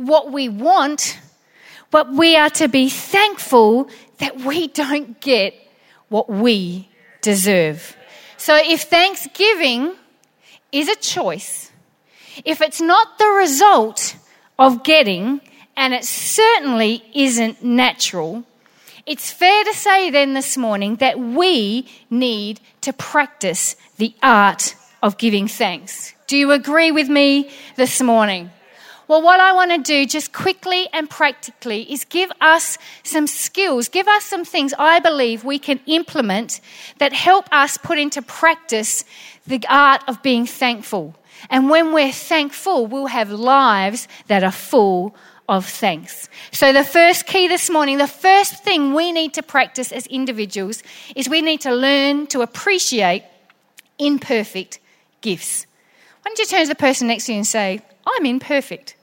what 0.08 0.31
we 0.31 0.50
want, 0.50 1.20
but 1.89 2.12
we 2.12 2.36
are 2.36 2.50
to 2.51 2.67
be 2.67 2.89
thankful 2.89 3.89
that 4.20 4.38
we 4.41 4.67
don't 4.67 5.20
get 5.20 5.53
what 6.10 6.29
we 6.29 6.89
deserve. 7.22 7.96
So 8.38 8.55
if 8.55 8.84
thanksgiving 8.84 9.93
is 10.72 10.89
a 10.89 10.96
choice, 10.96 11.72
if 12.46 12.62
it's 12.62 12.81
not 12.81 13.17
the 13.17 13.27
result 13.27 14.15
of 14.58 14.84
getting, 14.84 15.41
and 15.75 15.93
it 15.93 16.05
certainly 16.05 17.03
isn't 17.13 17.63
natural, 17.63 18.43
it's 19.05 19.31
fair 19.31 19.63
to 19.63 19.74
say 19.74 20.10
then 20.10 20.34
this 20.34 20.58
morning 20.58 20.98
that 20.98 21.20
we 21.20 21.88
need 22.10 22.60
to 22.81 22.93
practice 22.93 23.75
the 23.98 24.13
art 24.22 24.75
of 25.01 25.17
giving 25.17 25.48
thanks. 25.48 26.13
Do 26.27 26.38
you 26.38 26.51
agree 26.51 26.91
with 26.91 27.10
me 27.10 27.50
this 27.75 28.01
morning? 28.01 28.51
Well, 29.12 29.22
what 29.22 29.41
I 29.41 29.51
want 29.51 29.72
to 29.72 29.77
do 29.77 30.06
just 30.06 30.32
quickly 30.32 30.88
and 30.94 31.10
practically 31.10 31.82
is 31.91 32.06
give 32.06 32.32
us 32.39 32.77
some 33.03 33.27
skills, 33.27 33.89
give 33.89 34.08
us 34.08 34.24
some 34.24 34.46
things 34.46 34.74
I 34.80 35.01
believe 35.01 35.44
we 35.44 35.60
can 35.60 35.82
implement 35.86 36.62
that 37.00 37.12
help 37.12 37.50
us 37.51 37.77
put 37.77 38.00
into 38.00 38.22
practice 38.22 39.03
the 39.46 39.60
art 39.68 40.01
of 40.08 40.24
being 40.24 40.46
thankful. 40.46 41.13
And 41.50 41.70
when 41.70 41.91
we're 41.91 42.13
thankful, 42.13 42.88
we'll 42.88 43.08
have 43.08 43.32
lives 43.32 44.08
that 44.27 44.46
are 44.46 44.50
full 44.50 45.13
of 45.50 45.65
thanks. 45.65 46.30
So, 46.53 46.72
the 46.72 46.86
first 46.86 47.25
key 47.25 47.50
this 47.50 47.70
morning, 47.70 47.98
the 47.98 48.08
first 48.08 48.63
thing 48.63 48.94
we 48.94 49.12
need 49.12 49.34
to 49.34 49.44
practice 49.44 49.91
as 49.91 50.08
individuals 50.08 50.84
is 51.18 51.27
we 51.27 51.41
need 51.41 51.60
to 51.68 51.75
learn 51.75 52.27
to 52.27 52.44
appreciate 52.44 53.25
imperfect 54.00 54.80
gifts. 55.20 55.65
Why 56.22 56.30
don't 56.30 56.39
you 56.39 56.46
turn 56.46 56.62
to 56.62 56.70
the 56.70 56.75
person 56.75 57.10
next 57.10 57.25
to 57.25 57.34
you 57.34 57.39
and 57.39 57.46
say, 57.46 57.82
I'm 58.08 58.25
imperfect? 58.25 58.96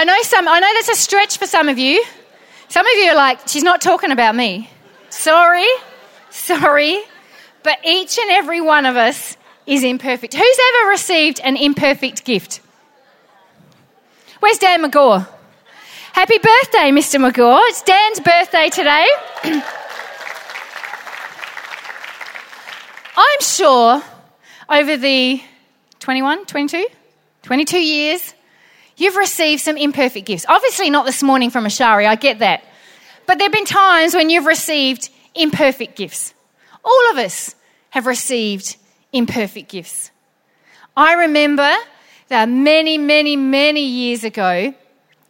I 0.00 0.04
know 0.04 0.16
some 0.22 0.48
I 0.48 0.60
know 0.60 0.70
that's 0.76 0.88
a 0.88 0.94
stretch 0.94 1.36
for 1.36 1.44
some 1.44 1.68
of 1.68 1.78
you. 1.78 2.02
Some 2.68 2.86
of 2.86 2.92
you 2.94 3.10
are 3.10 3.14
like, 3.14 3.46
she's 3.46 3.62
not 3.62 3.82
talking 3.82 4.10
about 4.10 4.34
me. 4.34 4.70
Sorry, 5.10 5.68
sorry. 6.30 7.02
But 7.62 7.80
each 7.84 8.16
and 8.18 8.30
every 8.30 8.62
one 8.62 8.86
of 8.86 8.96
us 8.96 9.36
is 9.66 9.84
imperfect. 9.84 10.32
Who's 10.32 10.58
ever 10.68 10.88
received 10.88 11.40
an 11.40 11.58
imperfect 11.58 12.24
gift? 12.24 12.62
Where's 14.38 14.56
Dan 14.56 14.82
McGaw? 14.82 15.28
Happy 16.14 16.38
birthday, 16.38 16.90
Mr. 16.92 17.20
McGaw. 17.20 17.60
It's 17.64 17.82
Dan's 17.82 18.20
birthday 18.20 18.70
today. 18.70 19.06
I'm 23.18 23.40
sure 23.42 24.02
over 24.66 24.96
the 24.96 25.42
21, 25.98 26.46
22, 26.46 26.86
22 27.42 27.78
years, 27.78 28.32
you've 29.00 29.16
received 29.16 29.62
some 29.62 29.76
imperfect 29.76 30.26
gifts. 30.26 30.44
Obviously, 30.48 30.90
not 30.90 31.06
this 31.06 31.22
morning 31.22 31.50
from 31.50 31.64
Ashari, 31.64 32.06
I 32.06 32.16
get 32.16 32.40
that. 32.40 32.64
But 33.26 33.38
there 33.38 33.46
have 33.46 33.52
been 33.52 33.64
times 33.64 34.14
when 34.14 34.30
you've 34.30 34.46
received 34.46 35.08
imperfect 35.34 35.96
gifts. 35.96 36.34
All 36.84 37.10
of 37.10 37.18
us 37.18 37.54
have 37.90 38.06
received 38.06 38.76
imperfect 39.12 39.70
gifts. 39.70 40.10
I 40.96 41.14
remember 41.14 41.72
that 42.28 42.48
many, 42.48 42.98
many, 42.98 43.36
many 43.36 43.82
years 43.82 44.24
ago, 44.24 44.74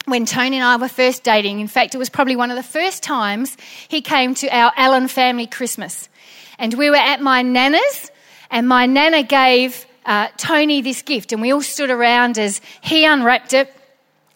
when 0.06 0.26
Tony 0.26 0.56
and 0.56 0.64
I 0.64 0.76
were 0.76 0.88
first 0.88 1.22
dating, 1.22 1.60
in 1.60 1.68
fact, 1.68 1.94
it 1.94 1.98
was 1.98 2.10
probably 2.10 2.36
one 2.36 2.50
of 2.50 2.56
the 2.56 2.62
first 2.62 3.02
times 3.02 3.56
he 3.88 4.00
came 4.00 4.34
to 4.36 4.48
our 4.48 4.72
Allen 4.76 5.08
family 5.08 5.46
Christmas. 5.46 6.08
And 6.58 6.74
we 6.74 6.90
were 6.90 6.96
at 6.96 7.20
my 7.20 7.42
nana's, 7.42 8.10
and 8.50 8.66
my 8.66 8.86
nana 8.86 9.22
gave 9.22 9.86
uh, 10.04 10.28
Tony 10.36 10.80
this 10.82 11.02
gift, 11.02 11.32
and 11.32 11.42
we 11.42 11.52
all 11.52 11.62
stood 11.62 11.90
around 11.90 12.38
as 12.38 12.60
he 12.80 13.04
unwrapped 13.04 13.52
it. 13.52 13.74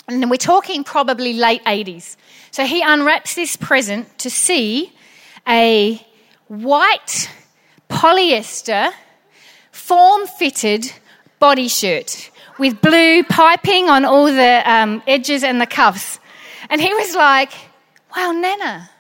And 0.07 0.31
we're 0.31 0.37
talking 0.37 0.85
probably 0.85 1.33
late 1.33 1.65
80s. 1.65 2.17
So 2.51 2.67
he 2.67 2.83
unwraps 2.83 3.35
this 3.35 3.57
present 3.57 4.19
to 4.19 4.31
see 4.31 4.93
a 5.49 6.05
white 6.49 7.31
polyester 7.89 8.93
form 9.73 10.27
fitted 10.27 10.93
body 11.39 11.69
shirt 11.69 12.31
with 12.59 12.81
blue 12.81 13.25
piping 13.25 13.89
on 13.89 14.05
all 14.05 14.27
the 14.27 14.63
um, 14.65 15.03
edges 15.07 15.43
and 15.43 15.61
the 15.61 15.67
cuffs. 15.67 16.19
And 16.71 16.81
he 16.81 16.93
was 16.95 17.15
like, 17.15 17.53
Wow, 18.17 18.31
Nana, 18.31 18.91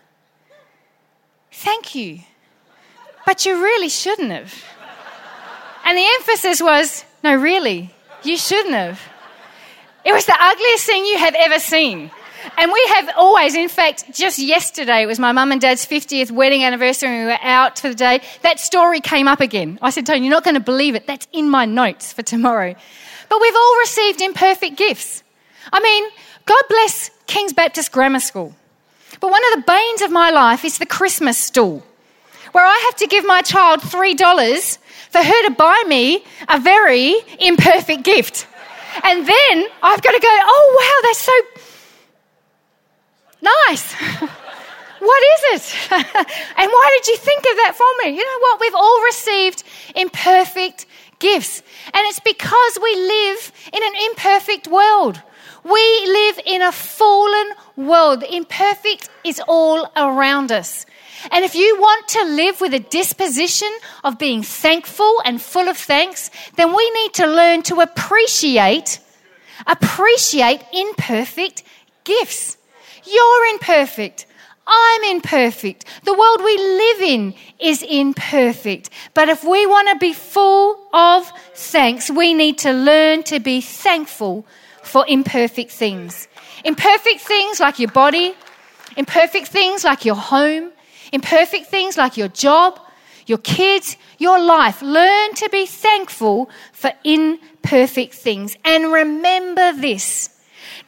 thank 1.52 1.94
you. 1.94 2.20
But 3.24 3.46
you 3.46 3.62
really 3.62 3.88
shouldn't 3.88 4.32
have. 4.32 4.64
And 5.84 5.96
the 5.96 6.06
emphasis 6.18 6.62
was, 6.62 7.04
No, 7.22 7.34
really, 7.36 7.94
you 8.22 8.36
shouldn't 8.36 8.74
have. 8.74 9.00
It 10.04 10.12
was 10.12 10.26
the 10.26 10.36
ugliest 10.38 10.86
thing 10.86 11.04
you 11.04 11.18
have 11.18 11.34
ever 11.34 11.58
seen. 11.58 12.10
And 12.58 12.72
we 12.72 12.86
have 12.94 13.10
always, 13.16 13.54
in 13.54 13.68
fact, 13.68 14.12
just 14.12 14.38
yesterday, 14.38 15.02
it 15.02 15.06
was 15.06 15.18
my 15.18 15.32
mum 15.32 15.50
and 15.50 15.60
dad's 15.60 15.86
50th 15.86 16.30
wedding 16.30 16.62
anniversary, 16.62 17.08
and 17.08 17.26
we 17.26 17.32
were 17.32 17.38
out 17.42 17.78
for 17.78 17.88
the 17.88 17.94
day. 17.94 18.20
That 18.42 18.60
story 18.60 19.00
came 19.00 19.28
up 19.28 19.40
again. 19.40 19.78
I 19.80 19.90
said, 19.90 20.04
Tony, 20.04 20.20
you're 20.20 20.30
not 20.30 20.44
going 20.44 20.54
to 20.54 20.60
believe 20.60 20.94
it. 20.94 21.06
That's 21.06 21.26
in 21.32 21.48
my 21.48 21.64
notes 21.64 22.12
for 22.12 22.22
tomorrow. 22.22 22.74
But 23.28 23.40
we've 23.40 23.54
all 23.54 23.78
received 23.78 24.20
imperfect 24.20 24.76
gifts. 24.76 25.22
I 25.72 25.80
mean, 25.80 26.10
God 26.44 26.62
bless 26.68 27.10
King's 27.26 27.54
Baptist 27.54 27.92
Grammar 27.92 28.20
School. 28.20 28.54
But 29.20 29.30
one 29.30 29.42
of 29.52 29.58
the 29.58 29.64
banes 29.66 30.02
of 30.02 30.10
my 30.10 30.30
life 30.30 30.64
is 30.64 30.78
the 30.78 30.86
Christmas 30.86 31.38
stool, 31.38 31.82
where 32.52 32.66
I 32.66 32.82
have 32.84 32.96
to 32.96 33.06
give 33.06 33.24
my 33.24 33.40
child 33.40 33.80
$3 33.80 34.78
for 35.14 35.22
her 35.22 35.42
to 35.46 35.54
buy 35.54 35.80
me 35.86 36.24
a 36.48 36.58
very 36.58 37.14
imperfect 37.38 38.02
gift. 38.02 38.48
And 39.04 39.24
then 39.24 39.66
I've 39.80 40.02
got 40.02 40.10
to 40.10 40.18
go, 40.20 40.28
oh, 40.28 40.66
wow, 40.78 40.98
that's 41.06 41.22
so 41.30 41.32
Nice. 43.68 43.92
what 44.98 45.22
is 45.34 45.40
it? 45.54 45.92
and 45.92 46.68
why 46.74 46.98
did 46.98 47.06
you 47.06 47.16
think 47.16 47.40
of 47.40 47.56
that 47.62 47.74
for 47.76 47.90
me? 48.02 48.16
You 48.16 48.24
know 48.24 48.38
what? 48.40 48.60
We've 48.60 48.74
all 48.74 49.02
received 49.04 49.62
imperfect 49.94 50.86
gifts. 51.20 51.62
And 51.92 52.02
it's 52.08 52.20
because 52.20 52.78
we 52.82 52.96
live 52.96 53.52
in 53.72 53.82
an 53.84 53.94
imperfect 54.10 54.66
world. 54.66 55.22
We 55.62 55.84
live 56.06 56.40
in 56.44 56.60
a 56.62 56.72
fallen 56.72 57.48
world. 57.76 58.24
Imperfect 58.24 59.10
is 59.22 59.40
all 59.46 59.92
around 59.94 60.50
us. 60.50 60.86
And 61.30 61.44
if 61.44 61.54
you 61.54 61.76
want 61.80 62.08
to 62.08 62.24
live 62.24 62.60
with 62.60 62.74
a 62.74 62.78
disposition 62.80 63.70
of 64.02 64.18
being 64.18 64.42
thankful 64.42 65.22
and 65.24 65.40
full 65.40 65.68
of 65.68 65.76
thanks, 65.76 66.30
then 66.56 66.74
we 66.74 66.90
need 66.90 67.14
to 67.14 67.26
learn 67.26 67.62
to 67.62 67.80
appreciate, 67.80 68.98
appreciate 69.66 70.62
imperfect 70.72 71.62
gifts. 72.04 72.56
You're 73.04 73.46
imperfect. 73.52 74.26
I'm 74.66 75.04
imperfect. 75.04 75.84
The 76.04 76.14
world 76.14 76.40
we 76.42 76.56
live 76.56 77.00
in 77.02 77.34
is 77.60 77.82
imperfect. 77.82 78.90
But 79.12 79.28
if 79.28 79.44
we 79.44 79.66
want 79.66 79.88
to 79.90 79.98
be 79.98 80.14
full 80.14 80.88
of 80.92 81.30
thanks, 81.54 82.10
we 82.10 82.32
need 82.32 82.58
to 82.58 82.72
learn 82.72 83.22
to 83.24 83.40
be 83.40 83.60
thankful 83.60 84.46
for 84.82 85.04
imperfect 85.06 85.70
things. 85.70 86.28
Imperfect 86.64 87.20
things 87.20 87.60
like 87.60 87.78
your 87.78 87.90
body, 87.90 88.34
imperfect 88.96 89.48
things 89.48 89.84
like 89.84 90.04
your 90.04 90.14
home, 90.14 90.72
Imperfect 91.14 91.66
things 91.66 91.96
like 91.96 92.16
your 92.16 92.26
job, 92.26 92.80
your 93.26 93.38
kids, 93.38 93.96
your 94.18 94.40
life. 94.40 94.82
Learn 94.82 95.32
to 95.34 95.48
be 95.48 95.64
thankful 95.64 96.50
for 96.72 96.90
imperfect 97.04 98.14
things. 98.14 98.56
And 98.64 98.92
remember 98.92 99.72
this 99.74 100.30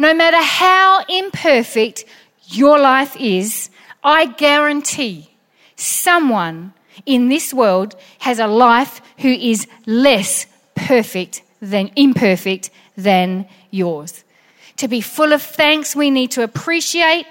no 0.01 0.13
matter 0.13 0.43
how 0.43 1.05
imperfect 1.09 2.05
your 2.49 2.77
life 2.77 3.17
is, 3.21 3.71
I 4.03 4.27
guarantee 4.27 5.31
someone 5.77 6.75
in 7.05 7.29
this 7.29 7.55
world 7.55 7.95
has 8.19 8.41
a 8.41 8.49
life 8.49 9.01
who 9.19 9.29
is 9.29 9.69
less 9.87 10.47
perfect 10.75 11.43
than 11.63 11.93
imperfect 11.95 12.71
than 12.97 13.47
yours. 13.71 14.25
To 14.79 14.89
be 14.89 15.01
full 15.01 15.33
of 15.33 15.41
thanks, 15.41 15.95
we 15.95 16.11
need 16.11 16.33
to 16.33 16.43
appreciate 16.43 17.27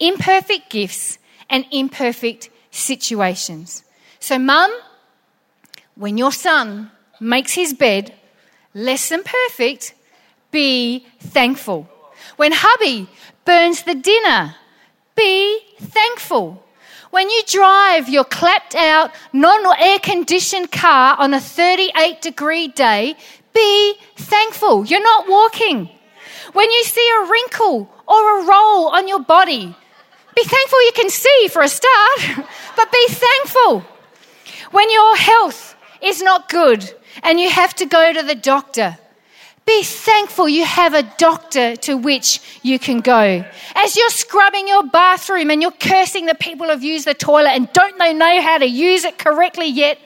imperfect 0.00 0.70
gifts 0.70 1.17
and 1.50 1.64
imperfect 1.70 2.50
situations. 2.70 3.84
So, 4.20 4.38
mum, 4.38 4.70
when 5.94 6.18
your 6.18 6.32
son 6.32 6.90
makes 7.20 7.52
his 7.52 7.74
bed 7.74 8.14
less 8.74 9.08
than 9.08 9.22
perfect, 9.22 9.94
be 10.50 11.06
thankful. 11.20 11.88
When 12.36 12.52
hubby 12.54 13.08
burns 13.44 13.82
the 13.82 13.94
dinner, 13.94 14.54
be 15.16 15.60
thankful. 15.80 16.64
When 17.10 17.30
you 17.30 17.42
drive 17.46 18.08
your 18.08 18.24
clapped 18.24 18.74
out, 18.74 19.12
non 19.32 19.74
air 19.78 19.98
conditioned 19.98 20.70
car 20.70 21.16
on 21.18 21.32
a 21.32 21.40
38 21.40 22.20
degree 22.20 22.68
day, 22.68 23.16
be 23.54 23.94
thankful. 24.16 24.84
You're 24.84 25.02
not 25.02 25.28
walking. 25.28 25.88
When 26.52 26.70
you 26.70 26.84
see 26.84 27.10
a 27.10 27.30
wrinkle 27.30 27.90
or 28.06 28.40
a 28.40 28.44
roll 28.46 28.88
on 28.88 29.08
your 29.08 29.20
body, 29.20 29.74
be 30.38 30.44
thankful 30.44 30.84
you 30.84 30.92
can 30.94 31.10
see 31.10 31.48
for 31.50 31.62
a 31.62 31.68
start, 31.68 32.20
but 32.76 32.92
be 32.92 33.06
thankful. 33.08 33.84
When 34.70 34.88
your 34.90 35.16
health 35.16 35.74
is 36.00 36.22
not 36.22 36.48
good 36.48 36.88
and 37.24 37.40
you 37.40 37.50
have 37.50 37.74
to 37.76 37.86
go 37.86 38.12
to 38.12 38.22
the 38.22 38.36
doctor, 38.36 38.96
be 39.66 39.82
thankful 39.82 40.48
you 40.48 40.64
have 40.64 40.94
a 40.94 41.02
doctor 41.18 41.74
to 41.76 41.96
which 41.96 42.40
you 42.62 42.78
can 42.78 43.00
go. 43.00 43.44
As 43.74 43.96
you're 43.96 44.10
scrubbing 44.10 44.68
your 44.68 44.86
bathroom 44.86 45.50
and 45.50 45.60
you're 45.60 45.72
cursing 45.72 46.26
the 46.26 46.36
people 46.36 46.68
who've 46.68 46.84
used 46.84 47.06
the 47.06 47.14
toilet 47.14 47.50
and 47.50 47.72
don't 47.72 47.98
they 47.98 48.14
know 48.14 48.40
how 48.40 48.58
to 48.58 48.66
use 48.66 49.04
it 49.04 49.18
correctly 49.18 49.66
yet, 49.66 49.98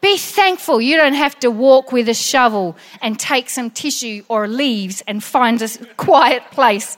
be 0.00 0.16
thankful 0.16 0.80
you 0.80 0.96
don't 0.96 1.14
have 1.14 1.38
to 1.40 1.50
walk 1.50 1.92
with 1.92 2.08
a 2.08 2.14
shovel 2.14 2.76
and 3.02 3.20
take 3.20 3.50
some 3.50 3.70
tissue 3.70 4.24
or 4.28 4.48
leaves 4.48 5.02
and 5.06 5.22
find 5.22 5.60
a 5.60 5.68
quiet 5.96 6.42
place. 6.50 6.96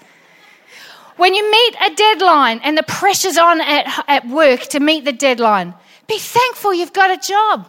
When 1.18 1.34
you 1.34 1.50
meet 1.50 1.74
a 1.80 1.94
deadline 1.94 2.60
and 2.62 2.78
the 2.78 2.84
pressure's 2.84 3.36
on 3.36 3.60
at, 3.60 4.04
at 4.06 4.28
work 4.28 4.60
to 4.68 4.78
meet 4.78 5.04
the 5.04 5.12
deadline, 5.12 5.74
be 6.06 6.16
thankful 6.16 6.72
you've 6.72 6.92
got 6.92 7.10
a 7.10 7.16
job. 7.16 7.68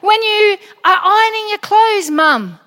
When 0.00 0.22
you 0.22 0.56
are 0.82 1.00
ironing 1.02 1.48
your 1.50 1.58
clothes, 1.58 2.10
mum, 2.10 2.58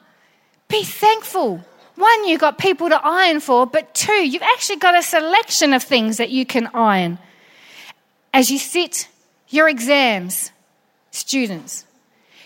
be 0.67 0.83
thankful. 0.83 1.65
One, 1.95 2.27
you've 2.27 2.39
got 2.39 2.59
people 2.59 2.87
to 2.89 3.03
iron 3.03 3.39
for, 3.39 3.65
but 3.65 3.95
two, 3.95 4.27
you've 4.27 4.43
actually 4.43 4.75
got 4.75 4.95
a 4.95 5.01
selection 5.01 5.73
of 5.73 5.81
things 5.81 6.17
that 6.17 6.29
you 6.29 6.45
can 6.45 6.67
iron. 6.75 7.17
As 8.31 8.51
you 8.51 8.59
sit 8.59 9.07
your 9.49 9.67
exams, 9.67 10.51
students, 11.09 11.83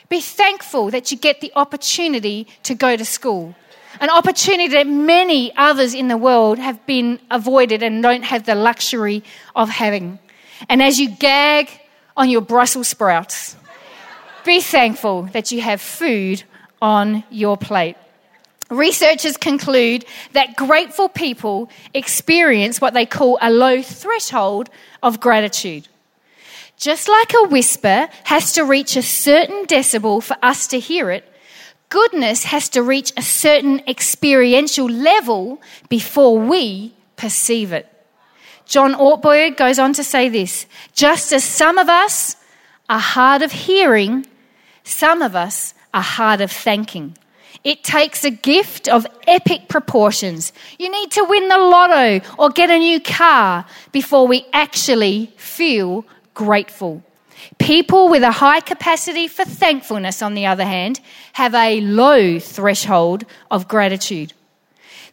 be 0.08 0.22
thankful 0.22 0.92
that 0.92 1.12
you 1.12 1.18
get 1.18 1.42
the 1.42 1.52
opportunity 1.58 2.48
to 2.64 2.74
go 2.74 2.96
to 2.96 3.04
school. 3.04 3.54
An 4.00 4.10
opportunity 4.10 4.70
that 4.70 4.88
many 4.88 5.56
others 5.58 5.94
in 5.94 6.08
the 6.08 6.18
world 6.18 6.58
have 6.58 6.86
been 6.86 7.20
avoided 7.30 7.84
and 7.84 8.02
don't 8.02 8.24
have 8.24 8.46
the 8.46 8.56
luxury 8.56 9.24
of 9.56 9.70
having. 9.70 10.20
And 10.70 10.82
as 10.82 11.00
you 11.00 11.10
gag 11.10 11.70
on 12.16 12.30
your 12.30 12.42
Brussels 12.42 12.88
sprouts, 12.88 13.58
be 14.46 14.62
thankful 14.62 15.24
that 15.34 15.52
you 15.52 15.62
have 15.62 15.82
food 15.82 16.44
on 16.82 17.24
your 17.30 17.58
plate. 17.58 17.98
Researchers 18.70 19.36
conclude 19.36 20.06
that 20.34 20.56
grateful 20.56 21.10
people 21.10 21.70
experience 21.94 22.80
what 22.80 22.94
they 22.94 23.06
call 23.06 23.38
a 23.42 23.52
low 23.52 23.82
threshold 23.82 24.70
of 25.02 25.20
gratitude. 25.20 25.88
Just 26.78 27.10
like 27.10 27.34
a 27.34 27.48
whisper 27.48 28.08
has 28.24 28.54
to 28.54 28.64
reach 28.64 28.96
a 28.96 29.02
certain 29.02 29.66
decibel 29.66 30.24
for 30.24 30.38
us 30.42 30.68
to 30.68 30.80
hear 30.80 31.10
it, 31.10 31.26
goodness 31.90 32.46
has 32.46 32.70
to 32.70 32.84
reach 32.84 33.12
a 33.18 33.22
certain 33.22 33.82
experiential 33.88 34.88
level 34.88 35.62
before 35.90 36.40
we 36.40 36.94
perceive 37.16 37.74
it. 37.74 37.88
John 38.66 38.94
Ortberg 38.94 39.58
goes 39.58 39.80
on 39.80 39.94
to 39.94 40.04
say 40.04 40.30
this 40.30 40.68
just 40.94 41.34
as 41.34 41.44
some 41.44 41.78
of 41.78 41.90
us 41.90 42.36
are 42.88 43.00
hard 43.00 43.42
of 43.42 43.52
hearing, 43.52 44.26
some 44.84 45.22
of 45.22 45.36
us 45.36 45.74
are 45.94 46.04
hard 46.04 46.42
of 46.42 46.52
thanking. 46.52 47.18
It 47.64 47.84
takes 47.84 48.24
a 48.24 48.32
gift 48.32 48.88
of 48.88 49.06
epic 49.28 49.68
proportions. 49.68 50.54
You 50.78 50.90
need 50.90 51.12
to 51.12 51.26
win 51.26 51.50
the 51.50 51.58
lotto 51.58 52.22
or 52.38 52.50
get 52.52 52.70
a 52.70 52.78
new 52.78 53.02
car 53.02 53.66
before 53.92 54.28
we 54.28 54.46
actually 54.54 55.34
feel 55.36 56.06
grateful. 56.34 57.04
People 57.58 58.10
with 58.10 58.24
a 58.24 58.32
high 58.32 58.60
capacity 58.60 59.28
for 59.28 59.46
thankfulness, 59.46 60.22
on 60.22 60.34
the 60.34 60.46
other 60.46 60.66
hand, 60.66 61.00
have 61.34 61.56
a 61.56 61.82
low 61.82 62.40
threshold 62.40 63.26
of 63.52 63.68
gratitude. 63.68 64.34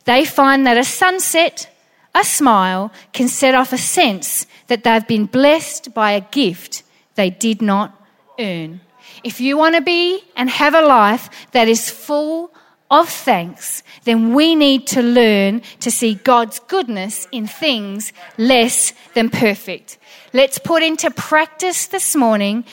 They 0.04 0.24
find 0.24 0.66
that 0.66 0.78
a 0.78 0.84
sunset, 0.84 1.68
a 2.14 2.24
smile, 2.24 2.92
can 3.12 3.28
set 3.28 3.54
off 3.54 3.72
a 3.72 3.78
sense 3.78 4.46
that 4.68 4.84
they've 4.84 5.06
been 5.06 5.26
blessed 5.26 5.92
by 5.94 6.12
a 6.12 6.20
gift 6.20 6.82
they 7.14 7.30
did 7.30 7.60
not 7.60 8.00
earn. 8.38 8.80
If 9.24 9.40
you 9.40 9.56
want 9.56 9.74
to 9.74 9.80
be 9.80 10.22
and 10.36 10.48
have 10.50 10.74
a 10.74 10.86
life 10.86 11.28
that 11.52 11.68
is 11.68 11.90
full 11.90 12.52
of 12.90 13.08
thanks, 13.08 13.82
then 14.04 14.34
we 14.34 14.54
need 14.54 14.86
to 14.88 15.02
learn 15.02 15.62
to 15.80 15.90
see 15.90 16.14
God's 16.14 16.60
goodness 16.60 17.26
in 17.32 17.46
things 17.46 18.12
less 18.38 18.92
than 19.14 19.30
perfect. 19.30 19.98
Let's 20.32 20.58
put 20.58 20.82
into 20.82 21.10
practice 21.10 21.86
this 21.86 22.16
morning 22.16 22.64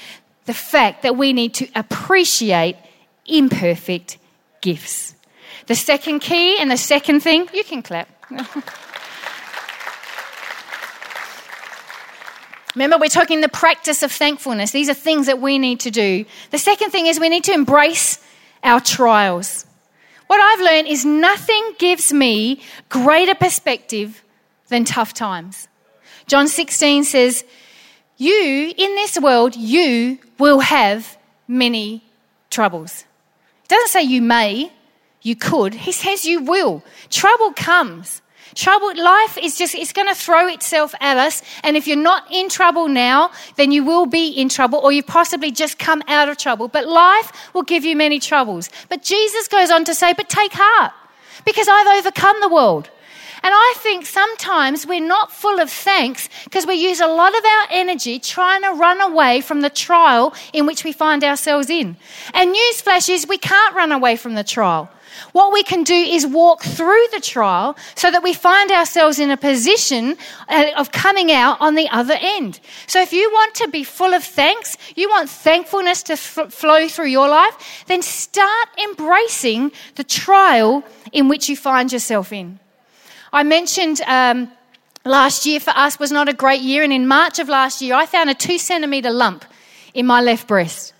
the 0.46 0.54
fact 0.54 1.04
that 1.04 1.16
we 1.16 1.34
need 1.34 1.54
to 1.56 1.68
appreciate 1.76 2.76
imperfect 3.26 4.18
gifts. 4.62 5.16
The 5.68 5.76
second 5.76 6.20
key 6.20 6.58
and 6.60 6.70
the 6.70 6.78
second 6.78 7.22
thing, 7.22 7.48
you 7.54 7.64
can 7.64 7.82
clap. 7.82 8.10
Remember, 12.76 12.98
we're 12.98 13.08
talking 13.08 13.42
the 13.42 13.50
practice 13.50 14.02
of 14.02 14.12
thankfulness. 14.12 14.72
These 14.72 14.90
are 14.90 14.96
things 14.96 15.28
that 15.28 15.40
we 15.40 15.60
need 15.60 15.80
to 15.82 15.92
do. 15.92 16.26
The 16.50 16.58
second 16.58 16.90
thing 16.90 17.06
is 17.06 17.20
we 17.20 17.30
need 17.30 17.44
to 17.46 17.54
embrace 17.54 18.20
our 18.64 18.80
trials. 18.80 19.68
What 20.28 20.40
I've 20.42 20.62
learned 20.62 20.88
is 20.88 21.06
nothing 21.06 21.76
gives 21.78 22.12
me 22.12 22.62
greater 22.90 23.36
perspective 23.36 24.24
than 24.70 24.86
tough 24.86 25.14
times. 25.14 25.68
John 26.28 26.48
16 26.48 27.04
says, 27.04 27.44
You, 28.18 28.74
in 28.76 28.96
this 28.96 29.20
world, 29.20 29.56
you 29.56 30.20
will 30.40 30.60
have 30.60 31.18
many 31.48 32.04
troubles. 32.50 33.06
It 33.64 33.70
doesn't 33.70 33.90
say 33.90 34.04
you 34.04 34.22
may, 34.22 34.72
you 35.22 35.36
could. 35.36 35.74
He 35.74 35.92
says 35.92 36.26
you 36.26 36.42
will. 36.42 36.84
Trouble 37.10 37.54
comes. 37.54 38.22
Trouble, 38.56 38.94
life 38.96 39.38
is 39.38 39.58
just, 39.58 39.74
it's 39.74 39.94
going 39.94 40.08
to 40.08 40.16
throw 40.16 40.48
itself 40.48 40.94
at 41.00 41.18
us. 41.18 41.42
And 41.64 41.76
if 41.76 41.88
you're 41.88 41.98
not 41.98 42.32
in 42.32 42.50
trouble 42.50 42.88
now, 42.88 43.32
then 43.56 43.72
you 43.72 43.84
will 43.84 44.06
be 44.06 44.30
in 44.30 44.50
trouble 44.50 44.80
or 44.80 44.92
you've 44.92 45.08
possibly 45.08 45.52
just 45.52 45.80
come 45.80 46.04
out 46.08 46.30
of 46.30 46.38
trouble. 46.38 46.68
But 46.68 46.88
life 46.88 47.32
will 47.54 47.64
give 47.64 47.84
you 47.84 47.96
many 47.96 48.20
troubles. 48.20 48.70
But 48.90 49.02
Jesus 49.02 49.48
goes 49.48 49.72
on 49.72 49.86
to 49.86 49.96
say, 49.96 50.14
but 50.14 50.30
take 50.30 50.52
heart 50.54 50.94
because 51.46 51.68
I've 51.68 52.00
overcome 52.00 52.40
the 52.42 52.50
world. 52.50 52.90
And 53.44 53.54
I 53.54 53.74
think 53.78 54.06
sometimes 54.06 54.88
we're 54.88 55.06
not 55.06 55.30
full 55.30 55.60
of 55.60 55.70
thanks 55.70 56.30
because 56.46 56.66
we 56.66 56.76
use 56.76 57.02
a 57.02 57.08
lot 57.08 57.38
of 57.38 57.44
our 57.44 57.68
energy 57.72 58.18
trying 58.18 58.62
to 58.62 58.72
run 58.72 59.02
away 59.02 59.42
from 59.42 59.60
the 59.60 59.70
trial 59.70 60.34
in 60.54 60.66
which 60.66 60.86
we 60.86 60.94
find 60.94 61.26
ourselves 61.26 61.70
in. 61.70 61.98
And 62.34 62.56
newsflash 62.56 63.10
is 63.10 63.28
we 63.28 63.38
can't 63.38 63.76
run 63.76 63.92
away 63.92 64.16
from 64.16 64.36
the 64.36 64.46
trial. 64.46 64.90
What 65.34 65.52
we 65.52 65.62
can 65.62 65.84
do 65.84 65.94
is 65.94 66.26
walk 66.26 66.64
through 66.64 67.06
the 67.12 67.20
trial 67.20 67.76
so 67.96 68.10
that 68.10 68.24
we 68.24 68.34
find 68.34 68.72
ourselves 68.72 69.20
in 69.20 69.30
a 69.30 69.38
position 69.38 70.18
uh, 70.48 70.72
of 70.78 70.94
coming 70.94 71.32
out 71.32 71.60
on 71.60 71.76
the 71.76 71.90
other 71.90 72.18
end. 72.20 72.62
So 72.88 73.02
if 73.02 73.12
you 73.12 73.30
want 73.32 73.56
to 73.56 73.68
be 73.68 73.84
full 73.84 74.14
of 74.14 74.24
thanks, 74.24 74.78
you 74.96 75.10
want 75.10 75.30
thankfulness 75.30 76.04
to 76.04 76.14
f- 76.14 76.54
flow 76.54 76.88
through 76.88 77.08
your 77.08 77.28
life, 77.28 77.84
then 77.88 78.02
start 78.02 78.70
embracing 78.82 79.74
the 79.96 80.04
trial 80.06 80.84
in 81.12 81.28
which 81.28 81.50
you 81.50 81.58
find 81.58 81.92
yourself 81.92 82.32
in. 82.32 82.60
I 83.34 83.42
mentioned 83.42 84.00
um, 84.02 84.52
last 85.04 85.48
year 85.48 85.60
for 85.60 85.72
us 85.72 85.98
was 85.98 86.12
not 86.12 86.30
a 86.30 86.34
great 86.34 86.62
year, 86.62 86.84
and 86.84 86.94
in 86.94 87.08
March 87.08 87.40
of 87.40 87.50
last 87.50 87.82
year, 87.82 87.96
I 87.96 88.06
found 88.06 88.30
a 88.30 88.36
two 88.36 88.60
centimetre 88.60 89.10
lump 89.10 89.44
in 89.96 90.06
my 90.06 90.22
left 90.22 90.48
breast. 90.48 90.94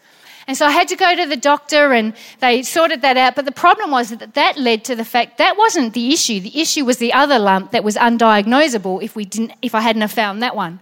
And 0.48 0.58
so 0.58 0.66
I 0.66 0.72
had 0.72 0.88
to 0.88 0.96
go 0.96 1.16
to 1.16 1.26
the 1.28 1.38
doctor 1.38 1.94
and 1.94 2.14
they 2.40 2.64
sorted 2.64 3.02
that 3.04 3.16
out. 3.16 3.36
But 3.36 3.46
the 3.46 3.54
problem 3.54 3.92
was 3.92 4.10
that 4.10 4.34
that 4.34 4.58
led 4.58 4.84
to 4.86 4.96
the 4.96 5.06
fact 5.06 5.38
that 5.38 5.58
wasn't 5.58 5.94
the 5.94 6.12
issue. 6.12 6.42
The 6.42 6.60
issue 6.60 6.84
was 6.84 6.98
the 6.98 7.14
other 7.14 7.40
lump 7.40 7.72
that 7.72 7.84
was 7.84 7.96
undiagnosable 7.96 9.02
if 9.02 9.16
we 9.16 9.24
didn't, 9.24 9.54
if 9.62 9.74
I 9.74 9.80
hadn't 9.80 10.02
have 10.02 10.12
found 10.12 10.44
that 10.44 10.56
one. 10.56 10.82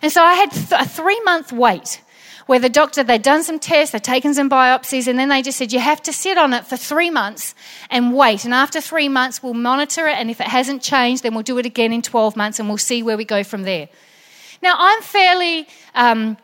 And 0.00 0.10
so 0.10 0.22
I 0.22 0.34
had 0.34 0.52
th- 0.52 0.80
a 0.80 0.88
three 0.88 1.20
month 1.24 1.52
wait 1.52 2.00
where 2.46 2.58
the 2.58 2.68
doctor, 2.68 3.02
they'd 3.02 3.22
done 3.22 3.42
some 3.42 3.58
tests, 3.58 3.92
they'd 3.92 4.04
taken 4.04 4.34
some 4.34 4.50
biopsies, 4.50 5.06
and 5.06 5.18
then 5.18 5.28
they 5.28 5.42
just 5.42 5.58
said, 5.58 5.72
you 5.72 5.80
have 5.80 6.02
to 6.02 6.12
sit 6.12 6.36
on 6.36 6.52
it 6.52 6.66
for 6.66 6.76
three 6.76 7.10
months 7.10 7.54
and 7.90 8.14
wait. 8.14 8.44
And 8.44 8.52
after 8.52 8.80
three 8.80 9.08
months, 9.08 9.42
we'll 9.42 9.54
monitor 9.54 10.06
it, 10.06 10.16
and 10.18 10.30
if 10.30 10.40
it 10.40 10.46
hasn't 10.46 10.82
changed, 10.82 11.22
then 11.22 11.34
we'll 11.34 11.42
do 11.42 11.58
it 11.58 11.66
again 11.66 11.92
in 11.92 12.02
12 12.02 12.36
months, 12.36 12.58
and 12.58 12.68
we'll 12.68 12.78
see 12.78 13.02
where 13.02 13.16
we 13.16 13.24
go 13.24 13.42
from 13.44 13.62
there. 13.62 13.88
Now, 14.62 14.74
I'm 14.78 15.02
fairly 15.02 15.68
um, 15.94 16.36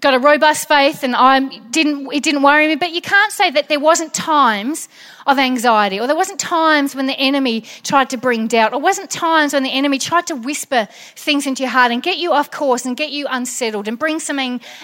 got 0.00 0.14
a 0.14 0.18
robust 0.18 0.68
faith 0.68 1.02
and 1.02 1.14
I 1.14 1.40
didn't, 1.70 2.12
it 2.12 2.22
didn't 2.22 2.42
worry 2.42 2.66
me, 2.66 2.76
but 2.76 2.92
you 2.92 3.00
can't 3.00 3.32
say 3.32 3.50
that 3.50 3.68
there 3.68 3.80
wasn't 3.80 4.12
times 4.14 4.88
of 5.26 5.38
anxiety 5.38 6.00
or 6.00 6.06
there 6.06 6.16
wasn't 6.16 6.40
times 6.40 6.94
when 6.94 7.06
the 7.06 7.18
enemy 7.18 7.62
tried 7.82 8.10
to 8.10 8.16
bring 8.16 8.46
doubt 8.46 8.72
or 8.72 8.80
wasn't 8.80 9.10
times 9.10 9.52
when 9.52 9.62
the 9.62 9.70
enemy 9.70 9.98
tried 9.98 10.26
to 10.28 10.34
whisper 10.34 10.88
things 11.16 11.46
into 11.46 11.62
your 11.62 11.70
heart 11.70 11.92
and 11.92 12.02
get 12.02 12.18
you 12.18 12.32
off 12.32 12.50
course 12.50 12.84
and 12.84 12.96
get 12.96 13.10
you 13.10 13.26
unsettled 13.30 13.86
and 13.86 13.98
bring 13.98 14.18
some 14.20 14.38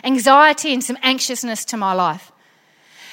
anxiety 0.05 0.73
and 0.73 0.85
some 0.85 0.99
anxiousness 1.03 1.65
to 1.65 1.77
my 1.77 1.93
life. 1.93 2.33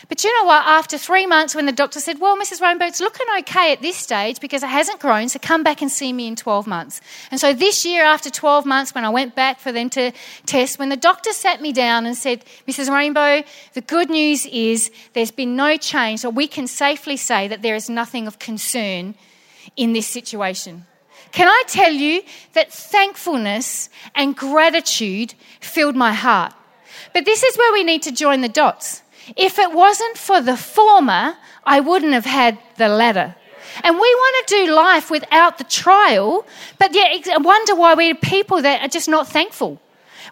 But 0.09 0.23
you 0.23 0.37
know 0.37 0.45
what? 0.45 0.65
After 0.65 0.97
three 0.97 1.25
months, 1.25 1.55
when 1.55 1.65
the 1.65 1.71
doctor 1.71 1.99
said, 1.99 2.19
Well, 2.19 2.37
Mrs. 2.37 2.61
Rainbow, 2.61 2.85
it's 2.85 2.99
looking 2.99 3.25
okay 3.39 3.71
at 3.71 3.81
this 3.81 3.95
stage 3.95 4.39
because 4.39 4.63
it 4.63 4.69
hasn't 4.69 4.99
grown, 4.99 5.29
so 5.29 5.39
come 5.39 5.63
back 5.63 5.81
and 5.81 5.91
see 5.91 6.11
me 6.11 6.27
in 6.27 6.35
12 6.35 6.67
months. 6.67 6.99
And 7.31 7.39
so 7.39 7.53
this 7.53 7.85
year, 7.85 8.03
after 8.03 8.29
12 8.29 8.65
months, 8.65 8.93
when 8.93 9.05
I 9.05 9.09
went 9.09 9.35
back 9.35 9.59
for 9.59 9.71
them 9.71 9.89
to 9.91 10.11
test, 10.45 10.77
when 10.77 10.89
the 10.89 10.97
doctor 10.97 11.31
sat 11.31 11.61
me 11.61 11.71
down 11.71 12.05
and 12.05 12.17
said, 12.17 12.43
Mrs. 12.67 12.93
Rainbow, 12.93 13.43
the 13.73 13.81
good 13.81 14.09
news 14.09 14.45
is 14.47 14.91
there's 15.13 15.31
been 15.31 15.55
no 15.55 15.77
change, 15.77 16.19
so 16.19 16.29
we 16.29 16.47
can 16.47 16.67
safely 16.67 17.17
say 17.17 17.47
that 17.47 17.61
there 17.61 17.75
is 17.75 17.89
nothing 17.89 18.27
of 18.27 18.39
concern 18.39 19.15
in 19.77 19.93
this 19.93 20.07
situation. 20.07 20.85
Can 21.31 21.47
I 21.47 21.63
tell 21.67 21.91
you 21.91 22.21
that 22.53 22.71
thankfulness 22.71 23.89
and 24.13 24.35
gratitude 24.35 25.33
filled 25.61 25.95
my 25.95 26.13
heart? 26.13 26.53
But 27.13 27.25
this 27.25 27.43
is 27.43 27.57
where 27.57 27.73
we 27.73 27.83
need 27.83 28.03
to 28.03 28.11
join 28.11 28.41
the 28.41 28.49
dots. 28.49 29.01
If 29.35 29.59
it 29.59 29.71
wasn't 29.71 30.17
for 30.17 30.41
the 30.41 30.57
former, 30.57 31.35
I 31.63 31.79
wouldn't 31.79 32.13
have 32.13 32.25
had 32.25 32.57
the 32.77 32.89
latter. 32.89 33.35
And 33.83 33.95
we 33.95 34.15
want 34.15 34.47
to 34.47 34.55
do 34.55 34.75
life 34.75 35.09
without 35.09 35.57
the 35.57 35.63
trial, 35.63 36.45
but 36.77 36.93
yet 36.93 37.27
I 37.27 37.37
wonder 37.37 37.75
why 37.75 37.95
we're 37.95 38.15
people 38.15 38.61
that 38.61 38.81
are 38.81 38.87
just 38.87 39.09
not 39.09 39.27
thankful. 39.27 39.79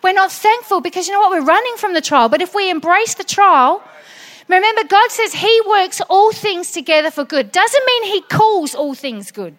We're 0.03 0.13
not 0.13 0.31
thankful 0.31 0.81
because 0.81 1.07
you 1.07 1.13
know 1.13 1.19
what? 1.19 1.31
We're 1.31 1.45
running 1.45 1.75
from 1.77 1.93
the 1.93 2.01
trial. 2.01 2.29
But 2.29 2.41
if 2.41 2.53
we 2.53 2.69
embrace 2.69 3.15
the 3.15 3.23
trial, 3.23 3.83
remember, 4.47 4.83
God 4.83 5.11
says 5.11 5.33
He 5.33 5.61
works 5.67 6.01
all 6.09 6.31
things 6.31 6.71
together 6.71 7.11
for 7.11 7.23
good. 7.23 7.51
Doesn't 7.51 7.85
mean 7.85 8.03
He 8.05 8.21
calls 8.21 8.75
all 8.75 8.93
things 8.93 9.31
good. 9.31 9.55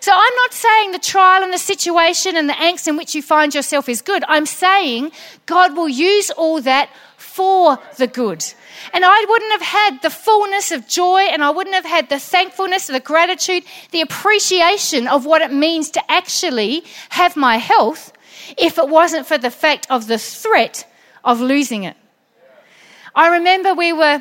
So 0.00 0.12
I'm 0.14 0.34
not 0.36 0.52
saying 0.52 0.92
the 0.92 0.98
trial 0.98 1.42
and 1.42 1.52
the 1.52 1.58
situation 1.58 2.36
and 2.36 2.48
the 2.48 2.54
angst 2.54 2.86
in 2.86 2.96
which 2.96 3.14
you 3.14 3.22
find 3.22 3.54
yourself 3.54 3.88
is 3.88 4.00
good. 4.00 4.22
I'm 4.28 4.46
saying 4.46 5.10
God 5.46 5.76
will 5.76 5.88
use 5.88 6.30
all 6.30 6.60
that 6.62 6.88
for 7.38 7.78
the 7.98 8.08
good. 8.08 8.44
And 8.92 9.04
I 9.04 9.24
wouldn't 9.28 9.52
have 9.52 9.62
had 9.62 10.02
the 10.02 10.10
fullness 10.10 10.72
of 10.72 10.88
joy 10.88 11.20
and 11.32 11.40
I 11.44 11.50
wouldn't 11.50 11.76
have 11.76 11.84
had 11.84 12.08
the 12.08 12.18
thankfulness, 12.18 12.88
the 12.88 12.98
gratitude, 12.98 13.62
the 13.92 14.00
appreciation 14.00 15.06
of 15.06 15.24
what 15.24 15.40
it 15.40 15.52
means 15.52 15.88
to 15.90 16.02
actually 16.10 16.82
have 17.10 17.36
my 17.36 17.58
health 17.58 18.12
if 18.56 18.76
it 18.76 18.88
wasn't 18.88 19.24
for 19.24 19.38
the 19.38 19.52
fact 19.52 19.86
of 19.88 20.08
the 20.08 20.18
threat 20.18 20.84
of 21.22 21.40
losing 21.40 21.84
it. 21.84 21.96
I 23.14 23.28
remember 23.28 23.72
we 23.72 23.92
were 23.92 24.20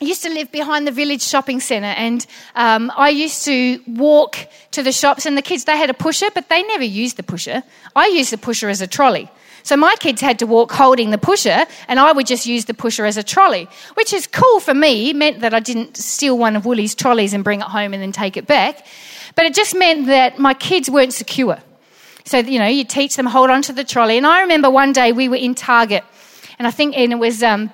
used 0.00 0.22
to 0.24 0.30
live 0.30 0.52
behind 0.52 0.86
the 0.86 0.92
village 0.92 1.22
shopping 1.22 1.60
centre, 1.60 1.94
and 2.06 2.26
um, 2.54 2.92
I 2.96 3.08
used 3.08 3.44
to 3.44 3.80
walk 3.86 4.36
to 4.72 4.82
the 4.82 4.92
shops. 4.92 5.24
And 5.24 5.38
the 5.38 5.42
kids, 5.42 5.64
they 5.64 5.78
had 5.78 5.88
a 5.88 5.94
pusher, 5.94 6.28
but 6.34 6.50
they 6.50 6.62
never 6.64 6.84
used 6.84 7.16
the 7.16 7.22
pusher. 7.22 7.62
I 7.96 8.08
used 8.08 8.30
the 8.30 8.38
pusher 8.38 8.68
as 8.68 8.82
a 8.82 8.86
trolley. 8.86 9.30
So 9.62 9.76
my 9.76 9.94
kids 10.00 10.20
had 10.20 10.38
to 10.40 10.46
walk 10.46 10.72
holding 10.72 11.10
the 11.10 11.18
pusher, 11.18 11.64
and 11.88 12.00
I 12.00 12.12
would 12.12 12.26
just 12.26 12.46
use 12.46 12.64
the 12.64 12.74
pusher 12.74 13.04
as 13.04 13.16
a 13.16 13.22
trolley, 13.22 13.68
which 13.94 14.12
is 14.12 14.26
cool 14.26 14.60
for 14.60 14.74
me. 14.74 15.10
It 15.10 15.16
meant 15.16 15.40
that 15.40 15.54
I 15.54 15.60
didn't 15.60 15.96
steal 15.96 16.36
one 16.36 16.56
of 16.56 16.66
Woolies' 16.66 16.94
trolleys 16.94 17.32
and 17.32 17.44
bring 17.44 17.60
it 17.60 17.66
home 17.66 17.94
and 17.94 18.02
then 18.02 18.12
take 18.12 18.36
it 18.36 18.46
back. 18.46 18.86
But 19.34 19.46
it 19.46 19.54
just 19.54 19.74
meant 19.74 20.06
that 20.06 20.38
my 20.38 20.54
kids 20.54 20.90
weren't 20.90 21.12
secure. 21.12 21.58
So, 22.24 22.38
you 22.38 22.58
know, 22.58 22.66
you 22.66 22.84
teach 22.84 23.16
them 23.16 23.26
hold 23.26 23.50
on 23.50 23.62
to 23.62 23.72
the 23.72 23.84
trolley. 23.84 24.16
And 24.16 24.26
I 24.26 24.42
remember 24.42 24.70
one 24.70 24.92
day 24.92 25.12
we 25.12 25.28
were 25.28 25.36
in 25.36 25.54
Target, 25.54 26.04
and 26.58 26.66
I 26.66 26.70
think 26.70 26.96
and 26.96 27.12
it 27.12 27.18
was 27.18 27.42
um, 27.42 27.70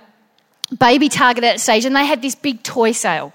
baby 0.79 1.09
Target 1.09 1.45
at 1.45 1.53
that 1.55 1.61
stage, 1.61 1.85
and 1.85 1.95
they 1.95 2.07
had 2.07 2.23
this 2.23 2.35
big 2.35 2.63
toy 2.63 2.93
sale. 2.93 3.33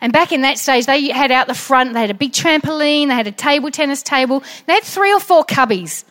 And 0.00 0.12
back 0.12 0.32
in 0.32 0.42
that 0.42 0.58
stage, 0.58 0.86
they 0.86 1.08
had 1.08 1.30
out 1.30 1.46
the 1.46 1.54
front, 1.54 1.94
they 1.94 2.00
had 2.00 2.10
a 2.10 2.14
big 2.14 2.32
trampoline, 2.32 3.08
they 3.08 3.14
had 3.14 3.26
a 3.26 3.32
table 3.32 3.70
tennis 3.70 4.02
table, 4.02 4.42
they 4.66 4.74
had 4.74 4.82
three 4.82 5.12
or 5.12 5.20
four 5.20 5.44
cubbies. 5.44 6.04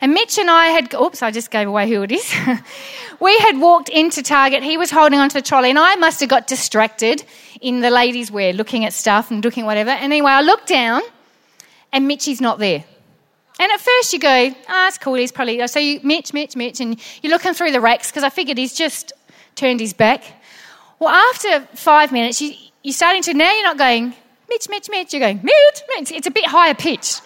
And 0.00 0.12
Mitch 0.12 0.38
and 0.38 0.50
I 0.50 0.66
had, 0.66 0.94
oops, 0.94 1.22
I 1.22 1.30
just 1.30 1.50
gave 1.50 1.68
away 1.68 1.88
who 1.88 2.02
it 2.02 2.12
is. 2.12 2.34
we 3.20 3.38
had 3.38 3.58
walked 3.58 3.88
into 3.88 4.22
Target. 4.22 4.62
He 4.62 4.76
was 4.76 4.90
holding 4.90 5.18
onto 5.18 5.34
the 5.34 5.42
trolley, 5.42 5.70
and 5.70 5.78
I 5.78 5.96
must 5.96 6.20
have 6.20 6.28
got 6.28 6.46
distracted 6.46 7.24
in 7.60 7.80
the 7.80 7.90
ladies' 7.90 8.30
wear, 8.30 8.52
looking 8.52 8.84
at 8.84 8.92
stuff 8.92 9.30
and 9.30 9.42
looking 9.42 9.64
whatever. 9.64 9.90
And 9.90 10.12
anyway, 10.12 10.32
I 10.32 10.42
looked 10.42 10.68
down, 10.68 11.02
and 11.92 12.06
Mitchy's 12.06 12.40
not 12.40 12.58
there. 12.58 12.84
And 13.58 13.72
at 13.72 13.80
first 13.80 14.12
you 14.12 14.18
go, 14.18 14.28
ah, 14.28 14.54
oh, 14.54 14.84
that's 14.84 14.98
cool, 14.98 15.14
he's 15.14 15.32
probably, 15.32 15.66
so 15.66 15.80
you, 15.80 16.00
Mitch, 16.02 16.34
Mitch, 16.34 16.56
Mitch, 16.56 16.80
and 16.80 17.00
you're 17.22 17.32
looking 17.32 17.54
through 17.54 17.72
the 17.72 17.80
racks 17.80 18.10
because 18.10 18.22
I 18.22 18.28
figured 18.28 18.58
he's 18.58 18.74
just 18.74 19.14
turned 19.54 19.80
his 19.80 19.94
back. 19.94 20.24
Well, 20.98 21.08
after 21.08 21.60
five 21.74 22.12
minutes, 22.12 22.40
you, 22.42 22.52
you're 22.82 22.92
starting 22.92 23.22
to, 23.22 23.34
now 23.34 23.50
you're 23.50 23.64
not 23.64 23.78
going, 23.78 24.14
Mitch, 24.48 24.68
Mitch, 24.68 24.88
Mitch, 24.90 25.12
you're 25.12 25.20
going, 25.20 25.40
Mitch, 25.42 25.82
Mitch. 25.96 26.12
It's 26.12 26.26
a 26.26 26.30
bit 26.30 26.46
higher 26.46 26.74
pitched. 26.74 27.22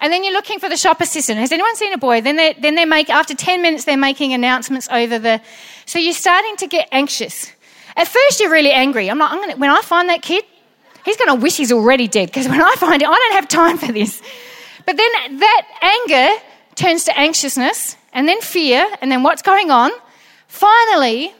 And 0.00 0.12
then 0.12 0.24
you're 0.24 0.32
looking 0.32 0.58
for 0.58 0.68
the 0.68 0.76
shop 0.76 1.00
assistant. 1.00 1.38
Has 1.38 1.52
anyone 1.52 1.74
seen 1.76 1.92
a 1.92 1.98
boy? 1.98 2.20
Then 2.20 2.36
they 2.36 2.54
then 2.54 2.74
they 2.74 2.84
make 2.84 3.10
after 3.10 3.34
ten 3.34 3.62
minutes 3.62 3.84
they're 3.84 3.96
making 3.96 4.32
announcements 4.32 4.88
over 4.90 5.18
the. 5.18 5.40
So 5.86 5.98
you're 5.98 6.12
starting 6.12 6.56
to 6.56 6.66
get 6.66 6.88
anxious. 6.92 7.52
At 7.96 8.08
first 8.08 8.40
you're 8.40 8.50
really 8.50 8.72
angry. 8.72 9.10
I'm 9.10 9.18
like, 9.18 9.30
I'm 9.30 9.40
gonna 9.40 9.56
when 9.56 9.70
I 9.70 9.80
find 9.82 10.08
that 10.08 10.22
kid, 10.22 10.44
he's 11.04 11.16
gonna 11.16 11.36
wish 11.36 11.56
he's 11.56 11.72
already 11.72 12.08
dead 12.08 12.28
because 12.28 12.48
when 12.48 12.60
I 12.60 12.74
find 12.78 13.00
it, 13.02 13.08
I 13.08 13.14
don't 13.14 13.34
have 13.34 13.48
time 13.48 13.78
for 13.78 13.92
this. 13.92 14.22
But 14.86 14.96
then 14.96 15.38
that 15.38 15.62
anger 15.80 16.42
turns 16.74 17.04
to 17.04 17.18
anxiousness 17.18 17.96
and 18.12 18.28
then 18.28 18.40
fear 18.40 18.86
and 19.00 19.10
then 19.10 19.22
what's 19.22 19.42
going 19.42 19.70
on. 19.70 19.90
Finally, 20.48 21.34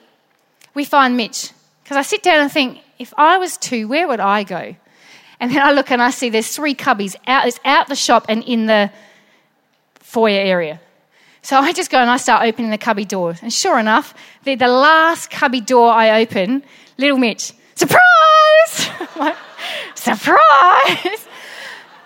we 0.74 0.84
find 0.84 1.16
Mitch 1.16 1.52
because 1.82 1.96
I 1.96 2.02
sit 2.02 2.22
down 2.22 2.40
and 2.40 2.50
think, 2.50 2.80
if 2.98 3.12
I 3.16 3.38
was 3.38 3.56
two, 3.56 3.88
where 3.88 4.08
would 4.08 4.20
I 4.20 4.42
go? 4.42 4.76
And 5.40 5.50
then 5.50 5.60
I 5.60 5.72
look 5.72 5.90
and 5.90 6.02
I 6.02 6.10
see 6.10 6.30
there's 6.30 6.54
three 6.54 6.74
cubbies 6.74 7.16
out, 7.26 7.46
it's 7.46 7.60
out 7.64 7.88
the 7.88 7.96
shop 7.96 8.26
and 8.28 8.42
in 8.44 8.66
the 8.66 8.90
foyer 10.00 10.40
area. 10.40 10.80
So 11.42 11.58
I 11.58 11.72
just 11.72 11.90
go 11.90 11.98
and 11.98 12.08
I 12.08 12.16
start 12.16 12.46
opening 12.46 12.70
the 12.70 12.78
cubby 12.78 13.04
door. 13.04 13.36
And 13.42 13.52
sure 13.52 13.78
enough, 13.78 14.14
the, 14.44 14.54
the 14.54 14.68
last 14.68 15.30
cubby 15.30 15.60
door 15.60 15.90
I 15.90 16.22
open, 16.22 16.62
little 16.96 17.18
Mitch, 17.18 17.52
surprise! 17.74 18.90
surprise! 19.94 21.28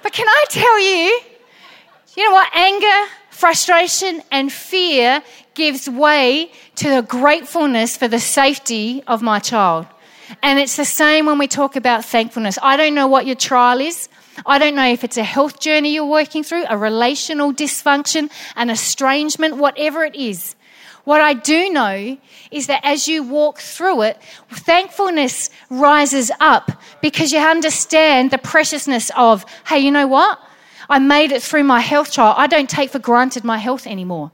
But 0.02 0.12
can 0.12 0.26
I 0.26 0.44
tell 0.48 0.80
you, 0.80 1.20
you 2.16 2.24
know 2.24 2.32
what? 2.32 2.50
Anger, 2.54 3.12
frustration, 3.30 4.22
and 4.32 4.50
fear 4.50 5.22
gives 5.54 5.88
way 5.88 6.50
to 6.76 6.88
the 6.88 7.02
gratefulness 7.02 7.96
for 7.96 8.08
the 8.08 8.18
safety 8.18 9.04
of 9.06 9.22
my 9.22 9.38
child. 9.38 9.86
And 10.42 10.58
it's 10.58 10.76
the 10.76 10.84
same 10.84 11.26
when 11.26 11.38
we 11.38 11.48
talk 11.48 11.76
about 11.76 12.04
thankfulness. 12.04 12.58
I 12.62 12.76
don't 12.76 12.94
know 12.94 13.06
what 13.06 13.26
your 13.26 13.36
trial 13.36 13.80
is. 13.80 14.08
I 14.46 14.58
don't 14.58 14.74
know 14.74 14.86
if 14.86 15.04
it's 15.04 15.16
a 15.16 15.24
health 15.24 15.60
journey 15.60 15.94
you're 15.94 16.06
working 16.06 16.42
through, 16.44 16.64
a 16.68 16.76
relational 16.76 17.52
dysfunction, 17.52 18.30
an 18.56 18.70
estrangement, 18.70 19.56
whatever 19.56 20.04
it 20.04 20.14
is. 20.14 20.54
What 21.04 21.20
I 21.20 21.32
do 21.32 21.70
know 21.70 22.18
is 22.50 22.66
that 22.66 22.80
as 22.84 23.08
you 23.08 23.22
walk 23.22 23.58
through 23.58 24.02
it, 24.02 24.20
thankfulness 24.50 25.48
rises 25.70 26.30
up 26.38 26.70
because 27.00 27.32
you 27.32 27.38
understand 27.38 28.30
the 28.30 28.38
preciousness 28.38 29.10
of, 29.16 29.44
hey, 29.66 29.78
you 29.78 29.90
know 29.90 30.06
what? 30.06 30.38
I 30.90 30.98
made 30.98 31.32
it 31.32 31.42
through 31.42 31.64
my 31.64 31.80
health 31.80 32.12
trial. 32.12 32.34
I 32.36 32.46
don't 32.46 32.68
take 32.68 32.90
for 32.90 32.98
granted 32.98 33.42
my 33.44 33.58
health 33.58 33.86
anymore. 33.86 34.30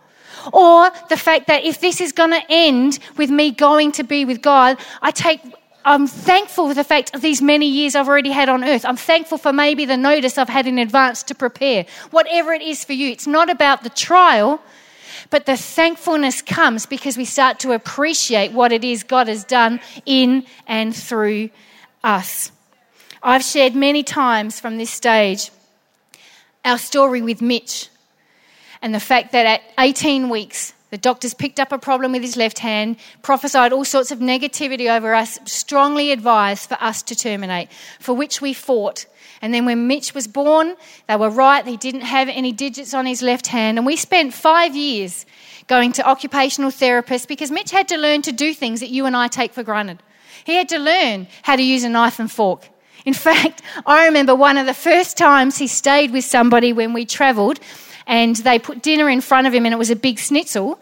Or 0.52 0.90
the 1.08 1.16
fact 1.16 1.46
that 1.46 1.64
if 1.64 1.80
this 1.80 2.00
is 2.00 2.12
going 2.12 2.30
to 2.30 2.42
end 2.48 2.98
with 3.16 3.30
me 3.30 3.50
going 3.50 3.92
to 3.92 4.02
be 4.04 4.24
with 4.24 4.42
God, 4.42 4.76
I 5.00 5.10
take 5.10 5.40
I'm 5.86 6.06
thankful 6.06 6.68
for 6.68 6.74
the 6.74 6.84
fact 6.84 7.14
of 7.14 7.20
these 7.20 7.42
many 7.42 7.66
years 7.66 7.94
I've 7.94 8.08
already 8.08 8.30
had 8.30 8.48
on 8.48 8.64
earth. 8.64 8.84
I'm 8.84 8.96
thankful 8.96 9.36
for 9.38 9.52
maybe 9.52 9.84
the 9.84 9.96
notice 9.98 10.38
I've 10.38 10.48
had 10.48 10.66
in 10.66 10.78
advance 10.78 11.22
to 11.24 11.34
prepare. 11.34 11.84
Whatever 12.10 12.52
it 12.52 12.62
is 12.62 12.84
for 12.84 12.94
you, 12.94 13.10
it's 13.10 13.26
not 13.26 13.50
about 13.50 13.82
the 13.82 13.90
trial, 13.90 14.62
but 15.30 15.46
the 15.46 15.56
thankfulness 15.56 16.40
comes 16.42 16.86
because 16.86 17.16
we 17.16 17.24
start 17.24 17.58
to 17.60 17.72
appreciate 17.72 18.52
what 18.52 18.72
it 18.72 18.82
is 18.82 19.02
God 19.02 19.28
has 19.28 19.44
done 19.44 19.80
in 20.06 20.46
and 20.66 20.96
through 20.96 21.50
us. 22.02 22.50
I've 23.22 23.42
shared 23.42 23.74
many 23.74 24.02
times 24.02 24.60
from 24.60 24.78
this 24.78 24.90
stage 24.90 25.50
our 26.64 26.78
story 26.78 27.20
with 27.20 27.42
Mitch 27.42 27.88
and 28.80 28.94
the 28.94 29.00
fact 29.00 29.32
that 29.32 29.46
at 29.46 29.62
18 29.78 30.28
weeks, 30.28 30.73
The 30.94 30.98
doctors 30.98 31.34
picked 31.34 31.58
up 31.58 31.72
a 31.72 31.78
problem 31.78 32.12
with 32.12 32.22
his 32.22 32.36
left 32.36 32.60
hand, 32.60 32.98
prophesied 33.20 33.72
all 33.72 33.84
sorts 33.84 34.12
of 34.12 34.20
negativity 34.20 34.88
over 34.88 35.12
us, 35.12 35.40
strongly 35.44 36.12
advised 36.12 36.68
for 36.68 36.78
us 36.80 37.02
to 37.02 37.16
terminate, 37.16 37.68
for 37.98 38.14
which 38.14 38.40
we 38.40 38.54
fought. 38.54 39.06
And 39.42 39.52
then 39.52 39.66
when 39.66 39.88
Mitch 39.88 40.14
was 40.14 40.28
born, 40.28 40.76
they 41.08 41.16
were 41.16 41.30
right. 41.30 41.66
He 41.66 41.76
didn't 41.76 42.02
have 42.02 42.28
any 42.28 42.52
digits 42.52 42.94
on 42.94 43.06
his 43.06 43.22
left 43.22 43.48
hand. 43.48 43.76
And 43.76 43.84
we 43.84 43.96
spent 43.96 44.34
five 44.34 44.76
years 44.76 45.26
going 45.66 45.90
to 45.94 46.08
occupational 46.08 46.70
therapists 46.70 47.26
because 47.26 47.50
Mitch 47.50 47.72
had 47.72 47.88
to 47.88 47.96
learn 47.96 48.22
to 48.22 48.30
do 48.30 48.54
things 48.54 48.78
that 48.78 48.90
you 48.90 49.04
and 49.04 49.16
I 49.16 49.26
take 49.26 49.52
for 49.52 49.64
granted. 49.64 50.00
He 50.44 50.54
had 50.54 50.68
to 50.68 50.78
learn 50.78 51.26
how 51.42 51.56
to 51.56 51.62
use 51.64 51.82
a 51.82 51.88
knife 51.88 52.20
and 52.20 52.30
fork. 52.30 52.68
In 53.04 53.14
fact, 53.26 53.62
I 53.84 54.04
remember 54.04 54.36
one 54.36 54.58
of 54.58 54.66
the 54.66 54.74
first 54.74 55.16
times 55.16 55.58
he 55.58 55.66
stayed 55.66 56.12
with 56.12 56.24
somebody 56.24 56.72
when 56.72 56.92
we 56.92 57.04
travelled 57.04 57.58
and 58.06 58.36
they 58.36 58.58
put 58.58 58.82
dinner 58.82 59.08
in 59.08 59.20
front 59.20 59.46
of 59.46 59.54
him 59.54 59.64
and 59.66 59.72
it 59.72 59.78
was 59.78 59.90
a 59.90 59.96
big 59.96 60.18
schnitzel. 60.18 60.78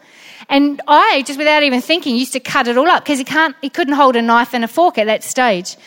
And 0.49 0.81
I, 0.87 1.23
just 1.25 1.39
without 1.39 1.63
even 1.63 1.81
thinking, 1.81 2.15
used 2.15 2.33
to 2.33 2.39
cut 2.39 2.67
it 2.67 2.77
all 2.77 2.89
up 2.89 3.03
because 3.03 3.17
he 3.17 3.25
can't, 3.25 3.55
he 3.61 3.69
couldn't 3.69 3.93
hold 3.93 4.15
a 4.15 4.21
knife 4.21 4.53
and 4.53 4.63
a 4.63 4.67
fork 4.67 4.97
at 4.97 5.05
that 5.05 5.23
stage. 5.23 5.77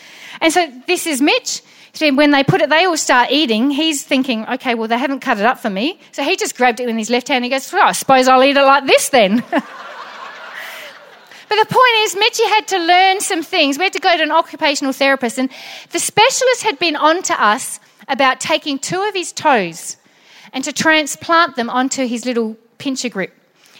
And 0.41 0.51
so 0.51 0.71
this 0.87 1.05
is 1.05 1.21
Mitch. 1.21 1.61
When 1.99 2.29
they 2.29 2.43
put 2.43 2.61
it, 2.61 2.69
they 2.69 2.85
all 2.85 2.97
start 2.97 3.31
eating. 3.31 3.71
He's 3.71 4.03
thinking, 4.03 4.45
okay, 4.47 4.75
well, 4.75 4.87
they 4.87 4.99
haven't 4.99 5.21
cut 5.21 5.39
it 5.39 5.45
up 5.45 5.59
for 5.59 5.69
me. 5.69 5.99
So 6.11 6.23
he 6.23 6.35
just 6.35 6.55
grabbed 6.55 6.79
it 6.79 6.87
in 6.87 6.97
his 6.97 7.09
left 7.09 7.27
hand. 7.27 7.43
He 7.43 7.49
goes, 7.49 7.71
well, 7.73 7.87
I 7.87 7.91
suppose 7.93 8.27
I'll 8.27 8.43
eat 8.43 8.55
it 8.55 8.61
like 8.61 8.85
this 8.85 9.09
then. 9.09 9.43
But 11.49 11.55
the 11.55 11.73
point 11.73 11.93
is, 11.99 12.15
Mitchy 12.15 12.45
had 12.47 12.67
to 12.67 12.77
learn 12.79 13.21
some 13.21 13.41
things. 13.41 13.77
We 13.77 13.85
had 13.85 13.93
to 13.93 13.99
go 13.99 14.15
to 14.17 14.23
an 14.23 14.31
occupational 14.31 14.91
therapist, 14.91 15.39
and 15.39 15.49
the 15.91 15.99
specialist 15.99 16.63
had 16.63 16.77
been 16.77 16.95
on 16.95 17.23
to 17.23 17.41
us 17.41 17.79
about 18.09 18.39
taking 18.39 18.77
two 18.77 19.01
of 19.01 19.13
his 19.13 19.31
toes 19.31 19.97
and 20.57 20.63
to 20.63 20.73
transplant 20.73 21.55
them 21.55 21.69
onto 21.69 22.07
his 22.07 22.25
little 22.25 22.57
pincher 22.79 23.09
grip. 23.09 23.31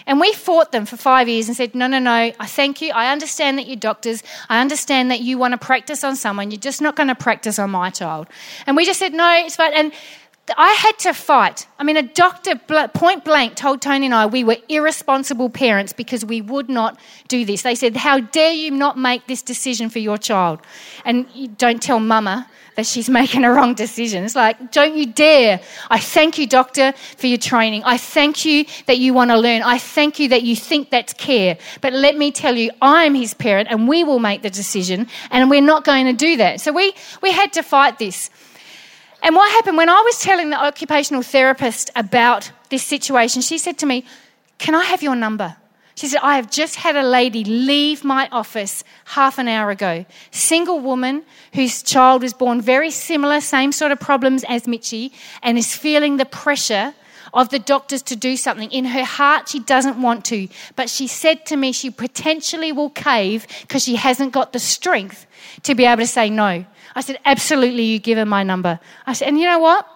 And 0.05 0.19
we 0.19 0.31
fought 0.33 0.71
them 0.71 0.85
for 0.85 0.95
five 0.95 1.27
years 1.27 1.47
and 1.47 1.57
said, 1.57 1.73
no, 1.73 1.87
no, 1.87 1.97
no, 1.97 2.11
I 2.11 2.45
thank 2.45 2.83
you. 2.83 2.91
I 2.91 3.11
understand 3.11 3.57
that 3.57 3.65
you're 3.65 3.77
doctors. 3.77 4.21
I 4.47 4.61
understand 4.61 5.09
that 5.09 5.21
you 5.21 5.39
want 5.39 5.53
to 5.53 5.57
practice 5.57 6.03
on 6.03 6.15
someone. 6.15 6.51
You're 6.51 6.59
just 6.59 6.79
not 6.79 6.95
going 6.95 7.07
to 7.07 7.15
practice 7.15 7.57
on 7.57 7.71
my 7.71 7.89
child. 7.89 8.27
And 8.67 8.77
we 8.77 8.85
just 8.85 8.99
said, 8.99 9.11
no, 9.11 9.27
it's 9.43 9.55
fine. 9.55 9.73
And 9.73 9.91
I 10.55 10.71
had 10.73 10.97
to 10.99 11.13
fight. 11.13 11.67
I 11.77 11.83
mean, 11.83 11.97
a 11.97 12.03
doctor 12.03 12.55
point 12.55 13.25
blank 13.25 13.55
told 13.55 13.81
Tony 13.81 14.05
and 14.05 14.15
I 14.15 14.25
we 14.25 14.43
were 14.43 14.57
irresponsible 14.69 15.49
parents 15.49 15.93
because 15.93 16.23
we 16.23 16.41
would 16.41 16.69
not 16.69 16.99
do 17.27 17.43
this. 17.43 17.63
They 17.63 17.75
said, 17.75 17.97
How 17.97 18.19
dare 18.19 18.53
you 18.53 18.71
not 18.71 18.97
make 18.97 19.27
this 19.27 19.41
decision 19.41 19.89
for 19.89 19.99
your 19.99 20.17
child? 20.17 20.61
And 21.03 21.57
don't 21.57 21.81
tell 21.81 21.99
mama 21.99 22.47
that 22.77 22.85
she's 22.85 23.09
making 23.21 23.43
a 23.43 23.51
wrong 23.51 23.73
decision. 23.73 24.23
It's 24.23 24.35
like, 24.35 24.71
don't 24.71 24.95
you 24.95 25.07
dare. 25.07 25.59
I 25.89 25.99
thank 25.99 26.37
you, 26.37 26.47
doctor, 26.47 26.93
for 27.17 27.27
your 27.27 27.37
training. 27.37 27.83
I 27.83 27.97
thank 27.97 28.45
you 28.45 28.65
that 28.85 28.99
you 28.99 29.13
want 29.13 29.31
to 29.31 29.37
learn. 29.37 29.63
I 29.63 29.77
thank 29.77 30.19
you 30.19 30.29
that 30.29 30.43
you 30.43 30.55
think 30.55 30.91
that's 30.91 31.13
care. 31.13 31.57
But 31.81 31.91
let 31.91 32.15
me 32.15 32.31
tell 32.31 32.55
you, 32.55 32.71
I'm 32.81 33.15
his 33.15 33.33
parent 33.33 33.67
and 33.69 33.87
we 33.87 34.05
will 34.05 34.19
make 34.19 34.43
the 34.43 34.49
decision 34.49 35.07
and 35.31 35.49
we're 35.49 35.61
not 35.61 35.83
going 35.83 36.05
to 36.05 36.13
do 36.13 36.37
that. 36.37 36.61
So 36.61 36.71
we, 36.71 36.93
we 37.21 37.31
had 37.31 37.51
to 37.53 37.63
fight 37.63 37.99
this. 37.99 38.29
And 39.27 39.35
what 39.35 39.51
happened 39.51 39.75
when 39.75 39.89
I 39.89 40.01
was 40.05 40.21
telling 40.21 40.51
the 40.51 40.63
occupational 40.63 41.21
therapist 41.21 41.91
about 41.97 42.49
this 42.69 42.81
situation, 42.85 43.41
she 43.41 43.57
said 43.57 43.77
to 43.79 43.85
me, 43.85 44.05
Can 44.57 44.73
I 44.73 44.85
have 44.85 45.03
your 45.03 45.17
number? 45.17 45.57
She 45.95 46.07
said, 46.07 46.21
I 46.23 46.37
have 46.37 46.49
just 46.49 46.77
had 46.77 46.95
a 46.95 47.03
lady 47.03 47.43
leave 47.43 48.05
my 48.05 48.29
office 48.31 48.85
half 49.03 49.37
an 49.37 49.49
hour 49.49 49.69
ago. 49.69 50.05
Single 50.31 50.79
woman 50.79 51.25
whose 51.53 51.83
child 51.83 52.21
was 52.21 52.33
born 52.33 52.61
very 52.61 52.89
similar, 52.89 53.41
same 53.41 53.73
sort 53.73 53.91
of 53.91 53.99
problems 53.99 54.45
as 54.47 54.65
Mitchy, 54.65 55.11
and 55.43 55.57
is 55.57 55.75
feeling 55.75 56.15
the 56.15 56.25
pressure 56.25 56.93
of 57.33 57.49
the 57.49 57.59
doctors 57.59 58.03
to 58.03 58.15
do 58.15 58.37
something. 58.37 58.71
In 58.71 58.85
her 58.85 59.03
heart, 59.03 59.49
she 59.49 59.59
doesn't 59.59 60.01
want 60.01 60.23
to, 60.25 60.47
but 60.77 60.89
she 60.89 61.05
said 61.05 61.45
to 61.47 61.57
me 61.57 61.73
she 61.73 61.89
potentially 61.89 62.71
will 62.71 62.91
cave 62.91 63.45
because 63.63 63.83
she 63.83 63.97
hasn't 63.97 64.31
got 64.31 64.53
the 64.53 64.59
strength 64.59 65.27
to 65.63 65.75
be 65.75 65.83
able 65.83 66.03
to 66.03 66.07
say 66.07 66.29
no. 66.29 66.65
I 66.97 67.01
said, 67.01 67.19
Absolutely, 67.25 67.83
you 67.83 67.99
give 67.99 68.17
her 68.17 68.25
my 68.25 68.41
number. 68.41 68.79
I 69.05 69.13
said, 69.13 69.27
And 69.27 69.39
you 69.39 69.45
know 69.45 69.59
what? 69.59 69.87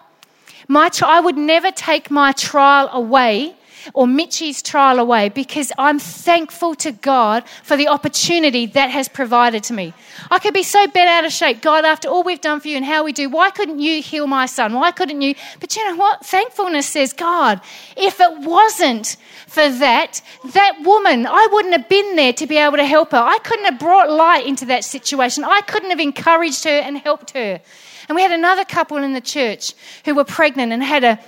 My, 0.68 0.88
I 1.04 1.18
would 1.18 1.36
never 1.36 1.72
take 1.72 2.12
my 2.12 2.30
trial 2.30 2.88
away 2.92 3.56
or 3.94 4.06
Mitchy's 4.06 4.62
trial 4.62 4.98
away 4.98 5.28
because 5.28 5.72
I'm 5.78 5.98
thankful 5.98 6.74
to 6.76 6.92
God 6.92 7.44
for 7.62 7.76
the 7.76 7.88
opportunity 7.88 8.66
that 8.66 8.90
has 8.90 9.08
provided 9.08 9.64
to 9.64 9.72
me. 9.72 9.94
I 10.30 10.38
could 10.38 10.54
be 10.54 10.62
so 10.62 10.86
bent 10.86 11.08
out 11.08 11.24
of 11.24 11.32
shape. 11.32 11.60
God, 11.62 11.84
after 11.84 12.08
all 12.08 12.22
we've 12.22 12.40
done 12.40 12.60
for 12.60 12.68
you 12.68 12.76
and 12.76 12.84
how 12.84 13.04
we 13.04 13.12
do, 13.12 13.28
why 13.28 13.50
couldn't 13.50 13.78
you 13.80 14.02
heal 14.02 14.26
my 14.26 14.46
son? 14.46 14.74
Why 14.74 14.90
couldn't 14.90 15.20
you? 15.20 15.34
But 15.60 15.76
you 15.76 15.88
know 15.88 15.96
what? 15.96 16.24
Thankfulness 16.24 16.86
says, 16.86 17.12
God, 17.12 17.60
if 17.96 18.20
it 18.20 18.38
wasn't 18.40 19.16
for 19.46 19.68
that, 19.68 20.22
that 20.52 20.78
woman, 20.82 21.26
I 21.26 21.48
wouldn't 21.52 21.74
have 21.74 21.88
been 21.88 22.16
there 22.16 22.32
to 22.34 22.46
be 22.46 22.56
able 22.56 22.76
to 22.76 22.86
help 22.86 23.12
her. 23.12 23.18
I 23.18 23.38
couldn't 23.38 23.66
have 23.66 23.78
brought 23.78 24.10
light 24.10 24.46
into 24.46 24.66
that 24.66 24.84
situation. 24.84 25.44
I 25.44 25.60
couldn't 25.62 25.90
have 25.90 26.00
encouraged 26.00 26.64
her 26.64 26.70
and 26.70 26.98
helped 26.98 27.32
her. 27.32 27.60
And 28.08 28.16
we 28.16 28.22
had 28.22 28.32
another 28.32 28.64
couple 28.64 28.96
in 28.98 29.12
the 29.12 29.20
church 29.20 29.74
who 30.04 30.14
were 30.14 30.24
pregnant 30.24 30.72
and 30.72 30.82
had 30.82 31.04
a 31.04 31.18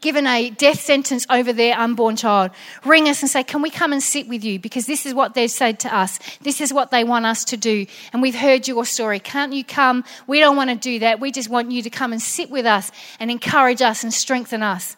given 0.00 0.26
a 0.26 0.50
death 0.50 0.80
sentence 0.80 1.26
over 1.30 1.52
their 1.52 1.76
unborn 1.76 2.16
child, 2.16 2.50
ring 2.84 3.08
us 3.08 3.22
and 3.22 3.30
say, 3.30 3.42
Can 3.42 3.62
we 3.62 3.70
come 3.70 3.92
and 3.92 4.02
sit 4.02 4.28
with 4.28 4.44
you? 4.44 4.58
Because 4.58 4.86
this 4.86 5.06
is 5.06 5.14
what 5.14 5.34
they've 5.34 5.50
said 5.50 5.80
to 5.80 5.94
us. 5.94 6.18
This 6.40 6.60
is 6.60 6.72
what 6.72 6.90
they 6.90 7.04
want 7.04 7.26
us 7.26 7.44
to 7.46 7.56
do. 7.56 7.86
And 8.12 8.22
we've 8.22 8.34
heard 8.34 8.68
your 8.68 8.84
story. 8.84 9.18
Can't 9.18 9.52
you 9.52 9.64
come? 9.64 10.04
We 10.26 10.40
don't 10.40 10.56
want 10.56 10.70
to 10.70 10.76
do 10.76 11.00
that. 11.00 11.20
We 11.20 11.32
just 11.32 11.48
want 11.48 11.70
you 11.70 11.82
to 11.82 11.90
come 11.90 12.12
and 12.12 12.22
sit 12.22 12.50
with 12.50 12.66
us 12.66 12.92
and 13.18 13.30
encourage 13.30 13.82
us 13.82 14.04
and 14.04 14.12
strengthen 14.12 14.62
us. 14.62 14.96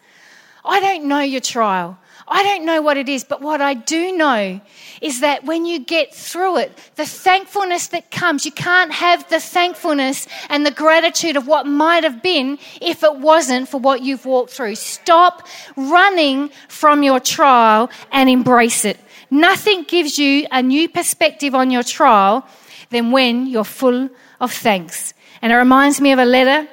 I 0.65 0.81
don't 0.81 1.07
know 1.07 1.21
your 1.21 1.41
trial. 1.41 1.99
I 2.35 2.43
don't 2.45 2.65
know 2.65 2.81
what 2.81 2.97
it 2.97 3.11
is, 3.11 3.25
but 3.25 3.43
what 3.43 3.61
I 3.61 3.75
do 3.75 4.17
know 4.17 4.59
is 5.03 5.21
that 5.21 5.45
when 5.45 5.67
you 5.67 5.81
get 5.81 6.15
through 6.15 6.57
it, 6.59 6.79
the 6.95 7.05
thankfulness 7.05 7.89
that 7.89 8.11
comes, 8.11 8.47
you 8.47 8.53
can't 8.53 8.91
have 8.91 9.29
the 9.29 9.39
thankfulness 9.39 10.27
and 10.49 10.65
the 10.65 10.71
gratitude 10.71 11.37
of 11.37 11.47
what 11.47 11.67
might 11.67 12.05
have 12.05 12.23
been 12.23 12.59
if 12.81 13.03
it 13.03 13.17
wasn't 13.17 13.69
for 13.69 13.79
what 13.79 14.01
you've 14.01 14.25
walked 14.25 14.51
through. 14.51 14.77
Stop 14.77 15.47
running 15.77 16.49
from 16.69 17.03
your 17.03 17.21
trial 17.21 17.91
and 18.11 18.31
embrace 18.31 18.87
it. 18.87 18.99
Nothing 19.31 19.83
gives 19.83 20.19
you 20.19 20.47
a 20.51 20.63
new 20.63 20.89
perspective 20.89 21.55
on 21.55 21.71
your 21.71 21.83
trial 21.83 22.47
than 22.89 23.11
when 23.11 23.47
you're 23.47 23.63
full 23.63 24.09
of 24.41 24.53
thanks. 24.53 25.13
And 25.43 25.53
it 25.53 25.57
reminds 25.57 26.01
me 26.01 26.13
of 26.13 26.19
a 26.19 26.25
letter 26.25 26.67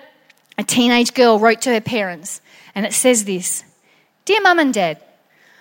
a 0.58 0.64
teenage 0.64 1.14
girl 1.14 1.38
wrote 1.38 1.62
to 1.64 1.74
her 1.74 1.82
parents. 1.82 2.40
And 2.76 2.86
it 2.86 2.94
says 2.94 3.26
this 3.26 3.66
Dear 4.24 4.40
Mum 4.42 4.60
and 4.60 4.74
Dad, 4.74 5.04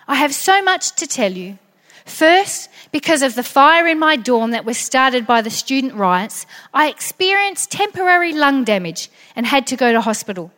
I 0.09 0.15
have 0.15 0.35
so 0.35 0.63
much 0.63 0.97
to 0.97 1.07
tell 1.07 1.33
you. 1.33 1.59
First, 2.07 2.71
because 2.91 3.21
of 3.21 3.35
the 3.35 3.43
fire 3.43 3.87
in 3.87 3.99
my 3.99 4.17
dorm 4.17 4.53
that 4.53 4.65
was 4.65 4.79
started 4.79 5.27
by 5.27 5.43
the 5.43 5.51
student 5.51 5.93
riots, 5.93 6.47
I 6.73 6.89
experienced 6.89 7.71
temporary 7.71 8.33
lung 8.33 8.65
damage 8.65 9.11
and 9.37 9.47
had 9.47 9.67
to 9.67 9.77
go 9.77 9.93
to 9.93 10.01
hospital. 10.01 10.51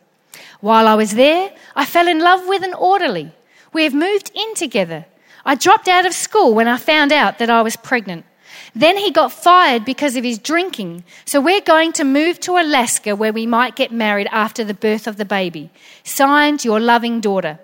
While 0.61 0.87
I 0.87 0.95
was 0.95 1.11
there, 1.11 1.53
I 1.75 1.85
fell 1.85 2.07
in 2.07 2.19
love 2.19 2.47
with 2.47 2.63
an 2.63 2.73
orderly. 2.73 3.33
We 3.73 3.83
have 3.83 3.93
moved 3.93 4.31
in 4.33 4.55
together. 4.55 5.05
I 5.45 5.55
dropped 5.55 5.89
out 5.89 6.05
of 6.05 6.13
school 6.13 6.53
when 6.53 6.69
I 6.69 6.77
found 6.77 7.11
out 7.11 7.37
that 7.39 7.49
I 7.49 7.61
was 7.61 7.75
pregnant. 7.75 8.25
Then 8.73 8.95
he 8.95 9.11
got 9.11 9.33
fired 9.33 9.83
because 9.83 10.15
of 10.15 10.23
his 10.23 10.39
drinking. 10.39 11.03
So 11.25 11.41
we're 11.41 11.61
going 11.61 11.91
to 11.93 12.05
move 12.05 12.39
to 12.41 12.57
Alaska 12.57 13.15
where 13.15 13.33
we 13.33 13.45
might 13.45 13.75
get 13.75 13.91
married 13.91 14.27
after 14.31 14.63
the 14.63 14.73
birth 14.73 15.07
of 15.07 15.17
the 15.17 15.25
baby. 15.25 15.69
Signed, 16.03 16.63
your 16.63 16.79
loving 16.79 17.19
daughter. 17.19 17.59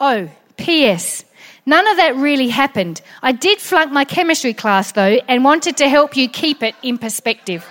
Oh, 0.00 0.30
P.S. 0.58 1.24
None 1.64 1.86
of 1.86 1.96
that 1.96 2.16
really 2.16 2.48
happened. 2.48 3.00
I 3.22 3.32
did 3.32 3.60
flunk 3.60 3.92
my 3.92 4.04
chemistry 4.04 4.54
class 4.54 4.92
though 4.92 5.18
and 5.28 5.44
wanted 5.44 5.76
to 5.78 5.88
help 5.88 6.16
you 6.16 6.28
keep 6.28 6.62
it 6.62 6.74
in 6.82 6.98
perspective. 6.98 7.66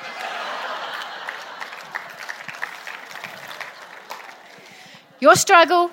your 5.20 5.36
struggle, 5.36 5.92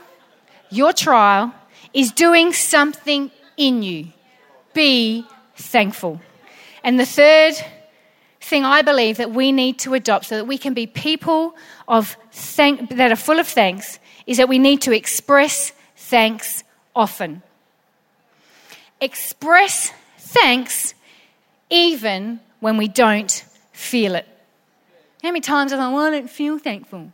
your 0.71 0.93
trial 0.93 1.55
is 1.93 2.11
doing 2.13 2.53
something 2.53 3.31
in 3.57 3.83
you. 3.83 4.09
Be 4.75 5.27
thankful. 5.57 6.21
And 6.83 6.99
the 6.99 7.07
third 7.07 7.55
thing 8.41 8.65
I 8.65 8.83
believe 8.83 9.17
that 9.17 9.31
we 9.31 9.53
need 9.53 9.79
to 9.81 9.95
adopt 9.95 10.27
so 10.27 10.37
that 10.37 10.47
we 10.47 10.59
can 10.59 10.75
be 10.75 10.87
people 10.87 11.55
of 11.89 12.17
thank, 12.33 12.91
that 12.91 13.11
are 13.11 13.17
full 13.17 13.39
of 13.39 13.49
thanks 13.49 13.99
is 14.27 14.37
that 14.37 14.49
we 14.49 14.59
need 14.59 14.83
to 14.83 14.93
express 14.93 15.73
thanks 15.97 16.64
often. 16.95 17.43
Express 19.01 19.93
thanks 20.19 20.95
even 21.71 22.41
when 22.61 22.77
we 22.77 22.89
don't 22.89 23.45
feel 23.73 24.15
it. 24.15 24.27
How 25.23 25.31
many 25.31 25.41
times 25.41 25.73
have 25.73 25.81
I, 25.81 25.93
well, 25.93 26.07
I 26.07 26.11
don't 26.11 26.31
feel 26.31 26.59
thankful? 26.59 27.11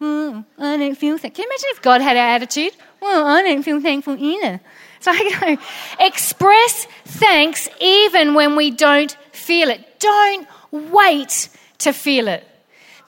Well, 0.00 0.44
I 0.58 0.76
don't 0.76 0.94
feel 0.94 1.18
thankful. 1.18 1.42
Can 1.42 1.44
you 1.44 1.50
imagine 1.50 1.68
if 1.70 1.82
God 1.82 2.00
had 2.00 2.16
our 2.16 2.28
attitude? 2.28 2.72
Well, 3.00 3.26
I 3.26 3.42
don't 3.42 3.62
feel 3.62 3.80
thankful 3.80 4.16
either. 4.18 4.60
So 5.00 5.10
I 5.10 5.56
go, 5.56 5.62
express 6.04 6.86
thanks 7.04 7.68
even 7.80 8.34
when 8.34 8.56
we 8.56 8.70
don't 8.70 9.16
feel 9.32 9.68
it. 9.68 10.00
Don't 10.00 10.48
wait 10.70 11.48
to 11.78 11.92
feel 11.92 12.28
it. 12.28 12.46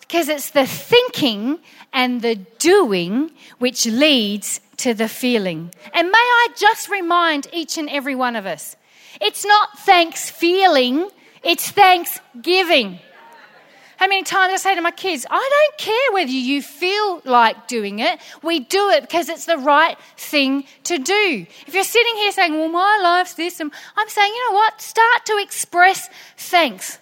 Because 0.01 0.29
it's 0.29 0.51
the 0.51 0.67
thinking 0.67 1.59
and 1.93 2.21
the 2.21 2.35
doing 2.59 3.31
which 3.59 3.87
leads 3.87 4.61
to 4.79 4.95
the 4.95 5.09
feeling. 5.09 5.73
And 5.93 6.11
may 6.11 6.19
I 6.19 6.49
just 6.57 6.89
remind 6.89 7.49
each 7.53 7.79
and 7.79 7.89
every 7.89 8.15
one 8.15 8.37
of 8.37 8.47
us 8.47 8.77
it's 9.21 9.47
not 9.47 9.79
thanks 9.81 10.29
feeling, 10.29 11.09
it's 11.43 11.71
thanksgiving. 11.71 13.01
How 13.97 14.09
many 14.09 14.25
times 14.25 14.53
I 14.53 14.57
say 14.57 14.75
to 14.75 14.83
my 14.83 14.91
kids, 14.91 15.25
I 15.31 15.49
don't 15.51 15.79
care 15.79 16.13
whether 16.13 16.31
you 16.31 16.61
feel 16.61 17.23
like 17.25 17.67
doing 17.67 18.01
it. 18.01 18.21
We 18.43 18.61
do 18.61 18.91
it 18.91 19.01
because 19.01 19.31
it's 19.31 19.47
the 19.47 19.57
right 19.57 19.97
thing 20.19 20.65
to 20.85 20.99
do. 20.99 21.47
If 21.67 21.73
you're 21.73 21.83
sitting 21.83 22.15
here 22.17 22.33
saying, 22.33 22.53
well, 22.53 22.69
my 22.69 23.01
life's 23.03 23.35
this, 23.35 23.59
and 23.59 23.73
I'm 23.97 24.09
saying, 24.11 24.31
you 24.31 24.51
know 24.51 24.57
what? 24.57 24.83
Start 24.83 25.25
to 25.27 25.39
express 25.39 26.11
thanks. 26.37 26.99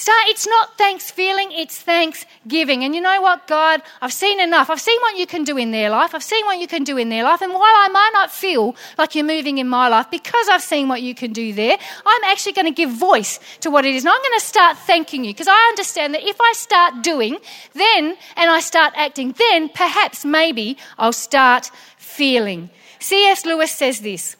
Start, 0.00 0.28
it's 0.28 0.46
not 0.46 0.78
thanks 0.78 1.10
feeling, 1.10 1.52
it's 1.52 1.82
thanksgiving. 1.82 2.84
And 2.84 2.94
you 2.94 3.02
know 3.02 3.20
what, 3.20 3.46
God, 3.46 3.82
I've 4.00 4.14
seen 4.14 4.40
enough. 4.40 4.70
I've 4.70 4.80
seen 4.80 4.98
what 5.02 5.18
you 5.18 5.26
can 5.26 5.44
do 5.44 5.58
in 5.58 5.72
their 5.72 5.90
life. 5.90 6.14
I've 6.14 6.22
seen 6.22 6.46
what 6.46 6.58
you 6.58 6.66
can 6.66 6.84
do 6.84 6.96
in 6.96 7.10
their 7.10 7.22
life. 7.22 7.42
And 7.42 7.52
while 7.52 7.60
I 7.60 7.88
might 7.92 8.10
not 8.14 8.30
feel 8.30 8.74
like 8.96 9.14
you're 9.14 9.26
moving 9.26 9.58
in 9.58 9.68
my 9.68 9.88
life, 9.88 10.10
because 10.10 10.48
I've 10.48 10.62
seen 10.62 10.88
what 10.88 11.02
you 11.02 11.14
can 11.14 11.34
do 11.34 11.52
there, 11.52 11.76
I'm 12.06 12.24
actually 12.24 12.52
going 12.52 12.64
to 12.64 12.72
give 12.72 12.90
voice 12.90 13.40
to 13.60 13.70
what 13.70 13.84
it 13.84 13.94
is. 13.94 14.06
And 14.06 14.12
I'm 14.14 14.22
going 14.22 14.38
to 14.38 14.46
start 14.46 14.78
thanking 14.78 15.22
you 15.22 15.34
because 15.34 15.48
I 15.48 15.68
understand 15.68 16.14
that 16.14 16.26
if 16.26 16.40
I 16.40 16.54
start 16.56 17.02
doing, 17.02 17.36
then, 17.74 18.16
and 18.38 18.50
I 18.50 18.60
start 18.60 18.94
acting, 18.96 19.34
then 19.36 19.68
perhaps 19.68 20.24
maybe 20.24 20.78
I'll 20.96 21.12
start 21.12 21.70
feeling. 21.98 22.70
C.S. 23.00 23.44
Lewis 23.44 23.70
says 23.70 24.00
this. 24.00 24.36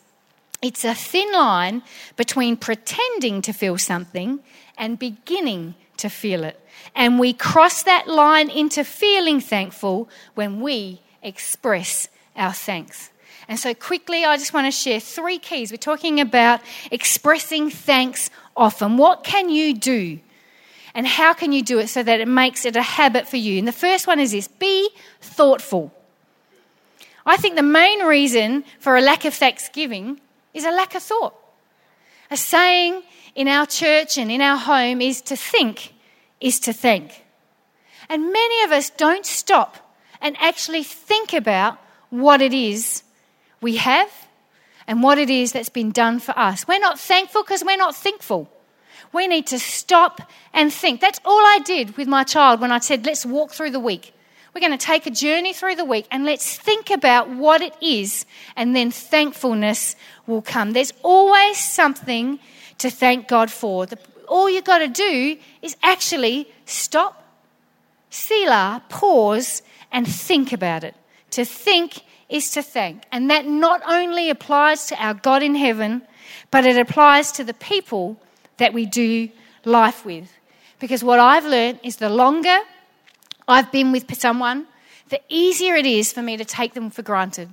It's 0.62 0.84
a 0.84 0.94
thin 0.94 1.32
line 1.32 1.82
between 2.16 2.56
pretending 2.56 3.40
to 3.42 3.52
feel 3.52 3.78
something 3.78 4.40
and 4.76 4.98
beginning 4.98 5.74
to 5.98 6.10
feel 6.10 6.44
it. 6.44 6.60
And 6.94 7.18
we 7.18 7.32
cross 7.32 7.82
that 7.84 8.08
line 8.08 8.50
into 8.50 8.84
feeling 8.84 9.40
thankful 9.40 10.08
when 10.34 10.60
we 10.60 11.00
express 11.22 12.08
our 12.36 12.52
thanks. 12.52 13.10
And 13.48 13.58
so, 13.58 13.74
quickly, 13.74 14.24
I 14.24 14.36
just 14.36 14.54
want 14.54 14.66
to 14.66 14.70
share 14.70 15.00
three 15.00 15.38
keys. 15.38 15.72
We're 15.72 15.76
talking 15.78 16.20
about 16.20 16.60
expressing 16.90 17.70
thanks 17.70 18.30
often. 18.56 18.96
What 18.96 19.24
can 19.24 19.48
you 19.48 19.74
do? 19.74 20.20
And 20.94 21.06
how 21.06 21.32
can 21.32 21.52
you 21.52 21.62
do 21.62 21.78
it 21.78 21.88
so 21.88 22.02
that 22.02 22.20
it 22.20 22.28
makes 22.28 22.64
it 22.64 22.76
a 22.76 22.82
habit 22.82 23.26
for 23.28 23.36
you? 23.36 23.58
And 23.58 23.66
the 23.66 23.72
first 23.72 24.06
one 24.06 24.20
is 24.20 24.32
this 24.32 24.48
be 24.48 24.88
thoughtful. 25.20 25.92
I 27.24 27.36
think 27.36 27.56
the 27.56 27.62
main 27.62 28.04
reason 28.04 28.64
for 28.78 28.96
a 28.96 29.00
lack 29.00 29.24
of 29.24 29.34
thanksgiving 29.34 30.20
is 30.54 30.64
a 30.64 30.70
lack 30.70 30.94
of 30.94 31.02
thought. 31.02 31.34
A 32.30 32.36
saying 32.36 33.02
in 33.34 33.48
our 33.48 33.66
church 33.66 34.18
and 34.18 34.30
in 34.30 34.40
our 34.40 34.56
home 34.56 35.00
is 35.00 35.20
to 35.22 35.36
think 35.36 35.94
is 36.40 36.58
to 36.60 36.72
think. 36.72 37.24
And 38.08 38.32
many 38.32 38.64
of 38.64 38.72
us 38.72 38.90
don't 38.90 39.26
stop 39.26 39.94
and 40.20 40.36
actually 40.40 40.82
think 40.82 41.32
about 41.32 41.78
what 42.10 42.42
it 42.42 42.52
is 42.52 43.02
we 43.60 43.76
have 43.76 44.10
and 44.86 45.02
what 45.02 45.18
it 45.18 45.30
is 45.30 45.52
that's 45.52 45.68
been 45.68 45.92
done 45.92 46.18
for 46.18 46.36
us. 46.38 46.66
We're 46.66 46.80
not 46.80 46.98
thankful 46.98 47.42
because 47.42 47.64
we're 47.64 47.76
not 47.76 47.94
thankful. 47.94 48.50
We 49.12 49.28
need 49.28 49.46
to 49.48 49.58
stop 49.58 50.30
and 50.52 50.72
think. 50.72 51.00
That's 51.00 51.20
all 51.24 51.38
I 51.38 51.60
did 51.64 51.96
with 51.96 52.08
my 52.08 52.24
child 52.24 52.60
when 52.60 52.72
I 52.72 52.78
said, 52.78 53.06
let's 53.06 53.26
walk 53.26 53.52
through 53.52 53.70
the 53.70 53.80
week. 53.80 54.14
We're 54.54 54.60
going 54.60 54.76
to 54.76 54.84
take 54.84 55.06
a 55.06 55.10
journey 55.10 55.52
through 55.52 55.76
the 55.76 55.84
week 55.84 56.06
and 56.10 56.24
let's 56.24 56.56
think 56.56 56.90
about 56.90 57.30
what 57.30 57.62
it 57.62 57.74
is, 57.80 58.26
and 58.56 58.74
then 58.74 58.90
thankfulness 58.90 59.94
will 60.26 60.42
come. 60.42 60.72
There's 60.72 60.92
always 61.02 61.58
something 61.58 62.40
to 62.78 62.90
thank 62.90 63.28
God 63.28 63.50
for. 63.50 63.86
The, 63.86 63.98
all 64.26 64.50
you've 64.50 64.64
got 64.64 64.78
to 64.78 64.88
do 64.88 65.36
is 65.62 65.76
actually 65.82 66.48
stop, 66.64 67.16
Selah, 68.10 68.82
pause, 68.88 69.62
and 69.92 70.06
think 70.06 70.52
about 70.52 70.82
it. 70.82 70.96
To 71.32 71.44
think 71.44 72.02
is 72.28 72.50
to 72.52 72.62
thank. 72.62 73.04
And 73.12 73.30
that 73.30 73.46
not 73.46 73.82
only 73.86 74.30
applies 74.30 74.86
to 74.86 75.04
our 75.04 75.14
God 75.14 75.42
in 75.42 75.54
heaven, 75.54 76.02
but 76.50 76.64
it 76.64 76.76
applies 76.76 77.30
to 77.32 77.44
the 77.44 77.54
people 77.54 78.20
that 78.56 78.72
we 78.72 78.86
do 78.86 79.28
life 79.64 80.04
with. 80.04 80.28
Because 80.80 81.04
what 81.04 81.20
I've 81.20 81.44
learned 81.44 81.80
is 81.84 81.96
the 81.96 82.08
longer 82.08 82.58
I've 83.50 83.72
been 83.72 83.92
with 83.92 84.14
someone, 84.14 84.66
the 85.08 85.20
easier 85.28 85.74
it 85.74 85.86
is 85.86 86.12
for 86.12 86.22
me 86.22 86.36
to 86.36 86.44
take 86.44 86.74
them 86.74 86.88
for 86.88 87.02
granted. 87.02 87.50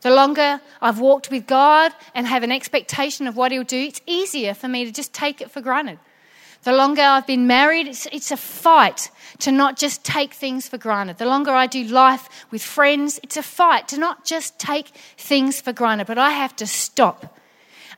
The 0.00 0.10
longer 0.10 0.60
I've 0.80 1.00
walked 1.00 1.30
with 1.30 1.46
God 1.46 1.92
and 2.14 2.26
have 2.26 2.42
an 2.42 2.52
expectation 2.52 3.26
of 3.26 3.36
what 3.36 3.52
He'll 3.52 3.64
do, 3.64 3.78
it's 3.78 4.00
easier 4.06 4.54
for 4.54 4.68
me 4.68 4.84
to 4.84 4.92
just 4.92 5.12
take 5.12 5.40
it 5.40 5.50
for 5.50 5.60
granted. 5.60 5.98
The 6.62 6.72
longer 6.72 7.02
I've 7.02 7.26
been 7.26 7.48
married, 7.48 7.88
it's, 7.88 8.06
it's, 8.12 8.30
a 8.30 8.36
fight 8.36 9.10
to 9.40 9.50
not 9.50 9.76
just 9.76 10.04
take 10.04 10.32
things 10.32 10.68
for 10.68 10.78
granted. 10.78 11.18
The 11.18 11.26
longer 11.26 11.50
I 11.50 11.66
do 11.66 11.82
life 11.84 12.28
with 12.52 12.62
friends, 12.62 13.18
it's 13.24 13.36
a 13.36 13.42
fight 13.42 13.88
to 13.88 13.98
not 13.98 14.24
just 14.24 14.60
take 14.60 14.88
things 15.18 15.60
for 15.60 15.72
granted. 15.72 16.06
But 16.06 16.18
I 16.18 16.30
have 16.30 16.54
to 16.56 16.66
stop. 16.68 17.36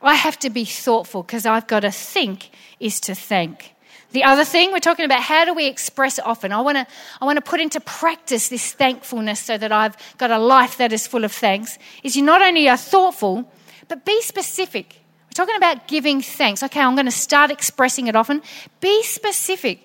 I 0.01 0.15
have 0.15 0.39
to 0.41 0.51
be 0.51 0.65
thoughtful 0.65 1.23
because 1.23 1.45
I've 1.45 1.67
got 1.67 1.81
to 1.81 1.91
think 1.91 2.51
is 2.81 3.01
to 3.01 3.15
thank. 3.15 3.74
The 4.15 4.23
other 4.23 4.45
thing, 4.45 4.71
we're 4.71 4.79
talking 4.79 5.05
about 5.05 5.23
how 5.23 5.45
do 5.45 5.53
we 5.53 5.67
express 5.67 6.21
it 6.21 6.25
often. 6.25 6.53
I 6.53 6.61
want 6.61 6.79
to 6.79 6.87
I 7.21 7.25
want 7.25 7.37
to 7.37 7.43
put 7.43 7.59
into 7.59 7.81
practice 7.81 8.49
this 8.49 8.73
thankfulness 8.73 9.41
so 9.41 9.59
that 9.59 9.73
I've 9.73 9.97
got 10.19 10.31
a 10.31 10.39
life 10.39 10.79
that 10.79 10.93
is 10.93 11.05
full 11.05 11.25
of 11.25 11.33
thanks. 11.33 11.79
Is 12.05 12.15
you 12.15 12.23
not 12.23 12.41
only 12.41 12.69
are 12.69 12.77
thoughtful, 12.77 13.51
but 13.89 14.05
be 14.05 14.23
specific. 14.23 15.01
We're 15.27 15.35
talking 15.35 15.57
about 15.57 15.89
giving 15.89 16.23
thanks. 16.23 16.63
Okay, 16.63 16.81
I'm 16.81 16.95
going 16.95 17.07
to 17.07 17.11
start 17.11 17.51
expressing 17.51 18.07
it 18.07 18.15
often. 18.15 18.41
Be 18.81 19.03
specific. 19.03 19.81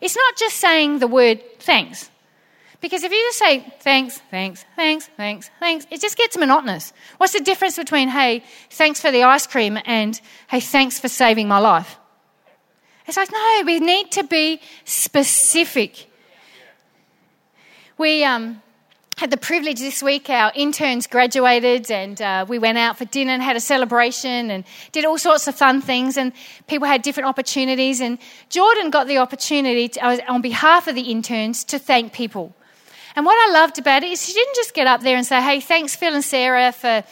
It's 0.00 0.14
not 0.14 0.36
just 0.36 0.58
saying 0.58 1.00
the 1.00 1.08
word 1.08 1.42
thanks. 1.58 2.10
Because 2.80 3.02
if 3.02 3.10
you 3.10 3.18
just 3.26 3.38
say 3.40 3.74
thanks, 3.80 4.18
thanks, 4.30 4.64
thanks, 4.76 5.08
thanks, 5.16 5.50
thanks, 5.58 5.86
it 5.90 6.00
just 6.00 6.16
gets 6.16 6.36
monotonous. 6.36 6.92
What's 7.16 7.32
the 7.32 7.40
difference 7.40 7.76
between, 7.76 8.08
hey, 8.08 8.44
thanks 8.70 9.00
for 9.00 9.10
the 9.10 9.24
ice 9.24 9.48
cream 9.48 9.80
and, 9.84 10.20
hey, 10.46 10.60
thanks 10.60 11.00
for 11.00 11.08
saving 11.08 11.48
my 11.48 11.58
life? 11.58 11.98
It's 13.06 13.16
like, 13.16 13.30
no, 13.30 13.62
we 13.66 13.80
need 13.80 14.10
to 14.12 14.24
be 14.24 14.60
specific. 14.84 16.10
We 17.98 18.24
um, 18.24 18.62
had 19.18 19.30
the 19.30 19.36
privilege 19.36 19.78
this 19.78 20.02
week, 20.02 20.28
our 20.30 20.50
interns 20.54 21.06
graduated, 21.06 21.90
and 21.90 22.20
uh, 22.20 22.46
we 22.48 22.58
went 22.58 22.78
out 22.78 22.98
for 22.98 23.04
dinner 23.04 23.32
and 23.32 23.42
had 23.42 23.56
a 23.56 23.60
celebration 23.60 24.50
and 24.50 24.64
did 24.90 25.04
all 25.04 25.18
sorts 25.18 25.46
of 25.46 25.54
fun 25.54 25.80
things, 25.80 26.16
and 26.16 26.32
people 26.66 26.88
had 26.88 27.02
different 27.02 27.28
opportunities. 27.28 28.00
And 28.00 28.18
Jordan 28.48 28.90
got 28.90 29.06
the 29.06 29.18
opportunity, 29.18 29.88
to, 29.90 30.04
uh, 30.04 30.18
on 30.28 30.40
behalf 30.40 30.88
of 30.88 30.94
the 30.94 31.02
interns, 31.02 31.62
to 31.64 31.78
thank 31.78 32.12
people. 32.12 32.54
And 33.14 33.24
what 33.24 33.36
I 33.48 33.52
loved 33.52 33.78
about 33.78 34.02
it 34.02 34.10
is 34.10 34.24
she 34.24 34.32
didn't 34.32 34.56
just 34.56 34.74
get 34.74 34.88
up 34.88 35.02
there 35.02 35.16
and 35.16 35.24
say, 35.24 35.40
hey, 35.40 35.60
thanks, 35.60 35.94
Phil 35.94 36.14
and 36.14 36.24
Sarah, 36.24 36.72
for 36.72 37.04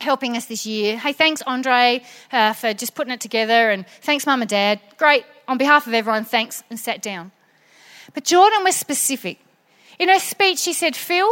helping 0.00 0.36
us 0.36 0.46
this 0.46 0.66
year. 0.66 0.98
Hey, 0.98 1.12
thanks, 1.12 1.42
Andre, 1.46 2.02
uh, 2.32 2.52
for 2.54 2.74
just 2.74 2.94
putting 2.94 3.12
it 3.12 3.20
together, 3.20 3.70
and 3.70 3.86
thanks, 4.02 4.26
Mum 4.26 4.42
and 4.42 4.48
Dad. 4.48 4.80
Great. 4.96 5.24
On 5.48 5.58
behalf 5.58 5.86
of 5.86 5.94
everyone, 5.94 6.24
thanks, 6.24 6.62
and 6.70 6.78
sat 6.78 7.02
down. 7.02 7.32
But 8.14 8.24
Jordan 8.24 8.64
was 8.64 8.76
specific. 8.76 9.38
In 9.98 10.08
her 10.08 10.18
speech, 10.18 10.58
she 10.58 10.72
said, 10.72 10.96
Phil, 10.96 11.28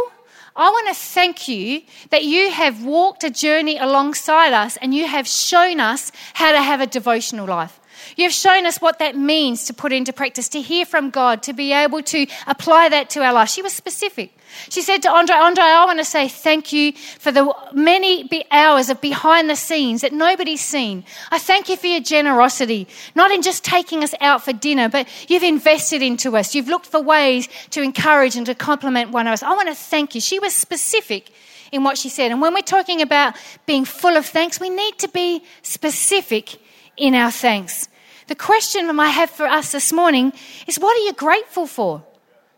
I 0.55 0.69
want 0.69 0.87
to 0.89 0.93
thank 0.93 1.47
you 1.47 1.81
that 2.09 2.23
you 2.23 2.51
have 2.51 2.83
walked 2.83 3.23
a 3.23 3.29
journey 3.29 3.77
alongside 3.77 4.53
us 4.53 4.77
and 4.77 4.93
you 4.93 5.07
have 5.07 5.27
shown 5.27 5.79
us 5.79 6.11
how 6.33 6.51
to 6.51 6.61
have 6.61 6.81
a 6.81 6.87
devotional 6.87 7.47
life. 7.47 7.79
You've 8.15 8.33
shown 8.33 8.65
us 8.65 8.79
what 8.79 8.99
that 8.99 9.15
means 9.15 9.65
to 9.65 9.73
put 9.73 9.93
into 9.93 10.13
practice, 10.13 10.49
to 10.49 10.61
hear 10.61 10.85
from 10.85 11.09
God, 11.09 11.43
to 11.43 11.53
be 11.53 11.71
able 11.71 12.01
to 12.03 12.27
apply 12.47 12.89
that 12.89 13.09
to 13.11 13.23
our 13.23 13.33
life. 13.33 13.49
She 13.49 13.61
was 13.61 13.73
specific. 13.73 14.37
She 14.69 14.81
said 14.81 15.01
to 15.03 15.09
Andre, 15.09 15.35
Andre, 15.35 15.63
I 15.63 15.85
want 15.85 15.99
to 15.99 16.05
say 16.05 16.27
thank 16.27 16.73
you 16.73 16.93
for 16.93 17.31
the 17.31 17.53
many 17.73 18.29
hours 18.51 18.89
of 18.89 19.01
behind 19.01 19.49
the 19.49 19.55
scenes 19.55 20.01
that 20.01 20.13
nobody's 20.13 20.61
seen. 20.61 21.05
I 21.31 21.39
thank 21.39 21.69
you 21.69 21.77
for 21.77 21.87
your 21.87 22.01
generosity, 22.01 22.87
not 23.15 23.31
in 23.31 23.41
just 23.41 23.63
taking 23.63 24.03
us 24.03 24.13
out 24.21 24.43
for 24.43 24.53
dinner, 24.53 24.89
but 24.89 25.07
you've 25.29 25.43
invested 25.43 26.01
into 26.01 26.35
us. 26.35 26.53
You've 26.53 26.67
looked 26.67 26.87
for 26.87 27.01
ways 27.01 27.47
to 27.71 27.81
encourage 27.81 28.35
and 28.35 28.45
to 28.45 28.55
compliment 28.55 29.11
one 29.11 29.27
of 29.27 29.33
us. 29.33 29.43
I 29.43 29.53
want 29.53 29.69
to 29.69 29.75
thank 29.75 30.15
you. 30.15 30.21
She 30.21 30.39
was 30.39 30.53
specific 30.53 31.29
in 31.71 31.83
what 31.83 31.97
she 31.97 32.09
said. 32.09 32.31
And 32.31 32.41
when 32.41 32.53
we're 32.53 32.61
talking 32.61 33.01
about 33.01 33.35
being 33.65 33.85
full 33.85 34.17
of 34.17 34.25
thanks, 34.25 34.59
we 34.59 34.69
need 34.69 34.97
to 34.99 35.07
be 35.07 35.43
specific 35.61 36.57
in 36.97 37.15
our 37.15 37.31
thanks. 37.31 37.87
The 38.27 38.35
question 38.35 38.99
I 38.99 39.07
have 39.07 39.29
for 39.29 39.47
us 39.47 39.71
this 39.71 39.91
morning 39.91 40.33
is 40.67 40.79
what 40.79 40.95
are 40.95 41.05
you 41.05 41.13
grateful 41.13 41.65
for? 41.65 42.03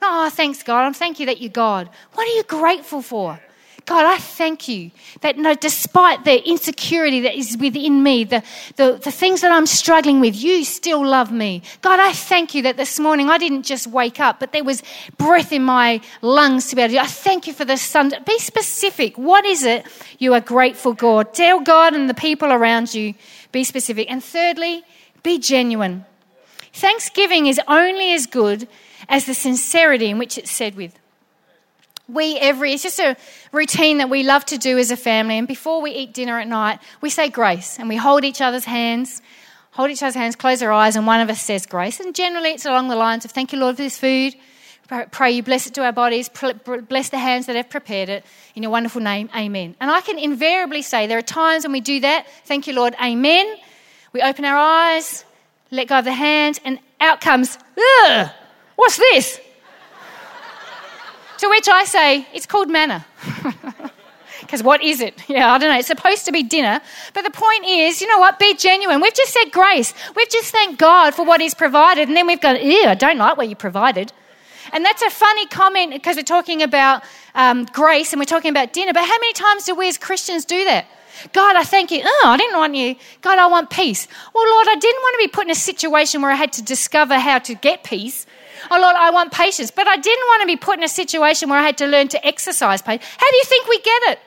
Oh, 0.02 0.30
thanks, 0.30 0.64
God. 0.64 0.84
I'm 0.84 0.94
thank 0.94 1.20
you 1.20 1.28
that 1.28 1.42
you're 1.42 1.52
God. 1.52 1.89
What 2.14 2.28
are 2.28 2.36
you 2.36 2.43
grateful 2.43 3.02
for? 3.02 3.39
God, 3.86 4.06
I 4.06 4.18
thank 4.18 4.68
you 4.68 4.91
that 5.22 5.38
no, 5.38 5.56
despite 5.56 6.24
the 6.24 6.47
insecurity 6.47 7.22
that 7.22 7.36
is 7.36 7.58
within 7.58 8.04
me, 8.04 8.24
the, 8.24 8.43
the, 8.76 8.99
the 9.04 9.12
things 9.12 9.41
that 9.41 9.52
I'm 9.52 9.66
struggling 9.66 10.20
with, 10.20 10.36
you 10.36 10.64
still 10.64 11.06
love 11.06 11.32
me. 11.32 11.64
God, 11.82 11.99
I 11.99 12.14
thank 12.14 12.54
you 12.54 12.62
that 12.64 12.78
this 12.78 12.99
morning 12.99 13.30
I 13.30 13.38
didn't 13.38 13.64
just 13.64 13.88
wake 13.88 14.20
up, 14.20 14.39
but 14.39 14.52
there 14.52 14.64
was 14.64 14.84
breath 15.18 15.52
in 15.52 15.64
my 15.64 15.99
lungs 16.22 16.68
to 16.68 16.76
be 16.76 16.84
able 16.84 16.93
to. 16.93 17.02
I 17.02 17.08
thank 17.08 17.47
you 17.47 17.54
for 17.54 17.66
the 17.66 17.78
sun. 17.78 18.14
Be 18.26 18.38
specific. 18.39 19.18
What 19.18 19.45
is 19.45 19.64
it 19.64 19.86
you 20.20 20.34
are 20.36 20.41
grateful, 20.41 20.93
God? 20.93 21.34
Tell 21.34 21.60
God 21.60 21.93
and 21.93 22.10
the 22.10 22.14
people 22.14 22.52
around 22.52 22.93
you. 22.93 23.16
Be 23.52 23.64
specific. 23.64 24.10
And 24.12 24.24
thirdly, 24.24 24.84
be 25.24 25.39
genuine. 25.39 26.06
Thanksgiving 26.74 27.47
is 27.47 27.60
only 27.68 28.14
as 28.14 28.28
good 28.28 28.68
as 29.10 29.26
the 29.26 29.34
sincerity 29.34 30.08
in 30.08 30.18
which 30.18 30.38
it's 30.38 30.52
said 30.52 30.76
with. 30.76 30.97
we 32.08 32.38
every 32.38 32.74
it's 32.74 32.84
just 32.84 32.99
a 32.99 33.16
routine 33.52 33.99
that 33.99 34.10
we 34.10 34.24
love 34.24 34.43
to 34.45 34.58
do 34.58 34.78
as 34.78 34.91
a 34.91 34.97
family. 34.97 35.38
And 35.38 35.47
before 35.47 35.82
we 35.82 35.91
eat 35.91 36.14
dinner 36.14 36.39
at 36.39 36.47
night 36.47 36.80
we 37.02 37.10
say 37.10 37.30
grace 37.30 37.80
and 37.80 37.88
we 37.89 37.95
hold 37.95 38.24
each 38.24 38.41
other's 38.41 38.66
hands 38.66 39.22
hold 39.72 39.89
each 39.89 40.04
other's 40.04 40.16
hands 40.16 40.36
close 40.36 40.62
our 40.62 40.72
eyes 40.72 40.95
and 40.95 41.08
one 41.08 41.22
of 41.22 41.30
us 41.30 41.41
says 41.41 41.66
grace. 41.66 41.99
And 41.99 42.14
generally 42.14 42.52
it's 42.52 42.66
along 42.66 42.89
the 42.89 42.95
lines 42.95 43.26
of 43.26 43.32
thank 43.32 43.54
you 43.54 43.60
lord 43.60 43.78
for 43.78 43.84
this 43.84 43.97
food. 43.97 44.36
Pray 45.12 45.32
you 45.32 45.41
bless 45.41 45.68
it 45.68 45.74
to 45.76 45.84
our 45.84 45.93
bodies 45.93 46.30
bless 46.89 47.10
the 47.10 47.20
hands 47.20 47.45
that 47.45 47.56
have 47.56 47.70
prepared 47.70 48.10
it 48.10 48.26
in 48.56 48.64
your 48.64 48.72
wonderful 48.72 49.02
name. 49.02 49.30
Amen. 49.36 49.76
And 49.80 49.89
i 49.89 50.02
can 50.02 50.20
invariably 50.20 50.82
say 50.82 51.08
there 51.08 51.18
are 51.18 51.22
times 51.22 51.64
when 51.64 51.72
we 51.72 51.82
do 51.82 52.02
that. 52.02 52.28
Thank 52.45 52.68
you 52.68 52.74
lord. 52.74 52.95
Amen. 53.02 53.56
We 54.12 54.22
open 54.22 54.43
our 54.43 54.58
eyes 54.58 55.24
let 55.72 55.88
go 55.88 55.97
of 55.97 56.06
the 56.06 56.14
hand 56.14 56.60
and 56.64 56.80
out 56.99 57.22
comes 57.22 57.58
Ugh, 57.78 58.30
what's 58.76 58.97
this 58.97 59.39
to 61.38 61.49
which 61.49 61.67
I 61.67 61.86
say, 61.86 62.28
it's 62.34 62.45
called 62.45 62.69
manna. 62.69 63.05
Because 64.41 64.63
what 64.63 64.84
is 64.84 64.99
it? 64.99 65.24
Yeah, 65.30 65.53
I 65.53 65.57
don't 65.57 65.69
know. 65.69 65.78
It's 65.78 65.88
supposed 65.88 66.26
to 66.26 66.32
be 66.34 66.43
dinner. 66.43 66.82
But 67.13 67.24
the 67.24 67.30
point 67.30 67.65
is, 67.65 68.01
you 68.01 68.07
know 68.07 68.17
what? 68.17 68.38
Be 68.38 68.53
genuine. 68.53 68.99
We've 68.99 69.13
just 69.13 69.32
said 69.32 69.45
grace. 69.49 69.93
We've 70.13 70.30
just 70.30 70.51
thanked 70.51 70.78
God 70.78 71.15
for 71.15 71.24
what 71.24 71.39
He's 71.39 71.53
provided. 71.53 72.09
And 72.09 72.17
then 72.17 72.28
we've 72.28 72.41
gone, 72.41 72.57
ew, 72.57 72.86
I 72.86 72.95
don't 72.95 73.17
like 73.17 73.38
what 73.38 73.47
you 73.47 73.55
provided. 73.55 74.11
And 74.74 74.84
that's 74.84 75.01
a 75.03 75.09
funny 75.09 75.45
comment 75.47 75.93
because 75.93 76.17
we're 76.17 76.24
talking 76.24 76.63
about 76.63 77.03
um, 77.34 77.63
grace 77.72 78.11
and 78.11 78.19
we're 78.19 78.26
talking 78.26 78.49
about 78.49 78.74
dinner. 78.74 78.91
But 78.91 79.03
how 79.03 79.19
many 79.19 79.32
times 79.32 79.63
do 79.63 79.74
we 79.74 79.88
as 79.88 79.97
Christians 79.97 80.43
do 80.43 80.65
that? 80.65 80.86
God, 81.32 81.55
I 81.55 81.63
thank 81.63 81.89
you. 81.91 82.01
Oh, 82.03 82.24
I 82.26 82.36
didn't 82.36 82.57
want 82.57 82.76
you. 82.76 82.95
God, 83.22 83.38
I 83.38 83.47
want 83.47 83.69
peace. 83.69 84.05
Well, 84.34 84.49
Lord, 84.49 84.67
I 84.69 84.76
didn't 84.76 85.01
want 85.01 85.13
to 85.13 85.28
be 85.28 85.28
put 85.30 85.45
in 85.45 85.51
a 85.51 85.55
situation 85.55 86.22
where 86.22 86.32
I 86.32 86.36
had 86.36 86.51
to 86.53 86.61
discover 86.61 87.17
how 87.17 87.39
to 87.39 87.53
get 87.55 87.86
peace. 87.86 88.26
Oh, 88.70 88.80
Lord, 88.80 88.95
I 88.95 89.09
want 89.12 89.32
patience. 89.32 89.72
But 89.72 89.88
I 89.88 89.97
didn't 89.97 90.26
want 90.28 90.41
to 90.41 90.47
be 90.47 90.55
put 90.55 90.78
in 90.78 90.84
a 90.84 90.89
situation 90.89 91.49
where 91.49 91.59
I 91.59 91.64
had 91.64 91.78
to 91.80 91.88
learn 91.88 92.07
to 92.09 92.26
exercise 92.26 92.82
patience. 92.82 93.09
How 93.18 93.30
do 93.30 93.38
you 93.38 93.43
think 93.45 93.68
we 93.68 93.80
get 93.80 94.01
it? 94.12 94.20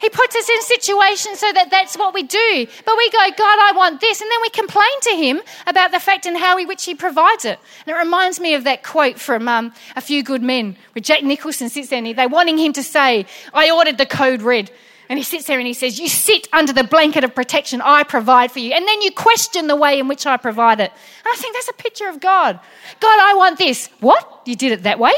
He 0.00 0.10
puts 0.10 0.36
us 0.36 0.48
in 0.48 0.62
situations 0.62 1.38
so 1.38 1.52
that 1.52 1.70
that's 1.70 1.96
what 1.96 2.12
we 2.12 2.22
do. 2.22 2.66
But 2.84 2.96
we 2.96 3.10
go, 3.10 3.18
God, 3.36 3.58
I 3.60 3.72
want 3.74 4.00
this. 4.00 4.20
And 4.20 4.30
then 4.30 4.38
we 4.42 4.50
complain 4.50 5.00
to 5.02 5.10
Him 5.16 5.40
about 5.66 5.92
the 5.92 6.00
fact 6.00 6.26
and 6.26 6.36
how 6.36 6.58
in 6.58 6.68
which 6.68 6.84
He 6.84 6.94
provides 6.94 7.44
it. 7.44 7.58
And 7.86 7.96
it 7.96 7.98
reminds 7.98 8.40
me 8.40 8.54
of 8.54 8.64
that 8.64 8.82
quote 8.82 9.18
from 9.18 9.48
um, 9.48 9.72
A 9.96 10.00
Few 10.00 10.22
Good 10.22 10.42
Men, 10.42 10.76
where 10.92 11.02
Jack 11.02 11.22
Nicholson 11.22 11.68
sits 11.68 11.88
there 11.88 11.98
and 12.04 12.16
they're 12.16 12.28
wanting 12.28 12.58
him 12.58 12.72
to 12.74 12.82
say, 12.82 13.26
I 13.54 13.70
ordered 13.70 13.98
the 13.98 14.06
code 14.06 14.42
red. 14.42 14.70
And 15.08 15.18
he 15.18 15.24
sits 15.24 15.44
there 15.44 15.58
and 15.58 15.66
he 15.66 15.74
says, 15.74 15.98
You 15.98 16.08
sit 16.08 16.48
under 16.52 16.72
the 16.72 16.84
blanket 16.84 17.24
of 17.24 17.34
protection 17.34 17.80
I 17.80 18.02
provide 18.02 18.50
for 18.50 18.58
you. 18.58 18.72
And 18.72 18.86
then 18.86 19.02
you 19.02 19.10
question 19.12 19.66
the 19.66 19.76
way 19.76 19.98
in 19.98 20.08
which 20.08 20.26
I 20.26 20.36
provide 20.36 20.80
it. 20.80 20.90
And 20.90 21.32
I 21.32 21.36
think 21.36 21.54
that's 21.54 21.68
a 21.68 21.74
picture 21.74 22.08
of 22.08 22.20
God. 22.20 22.58
God, 23.00 23.18
I 23.20 23.34
want 23.34 23.58
this. 23.58 23.88
What? 24.00 24.42
You 24.46 24.56
did 24.56 24.72
it 24.72 24.82
that 24.82 24.98
way? 24.98 25.12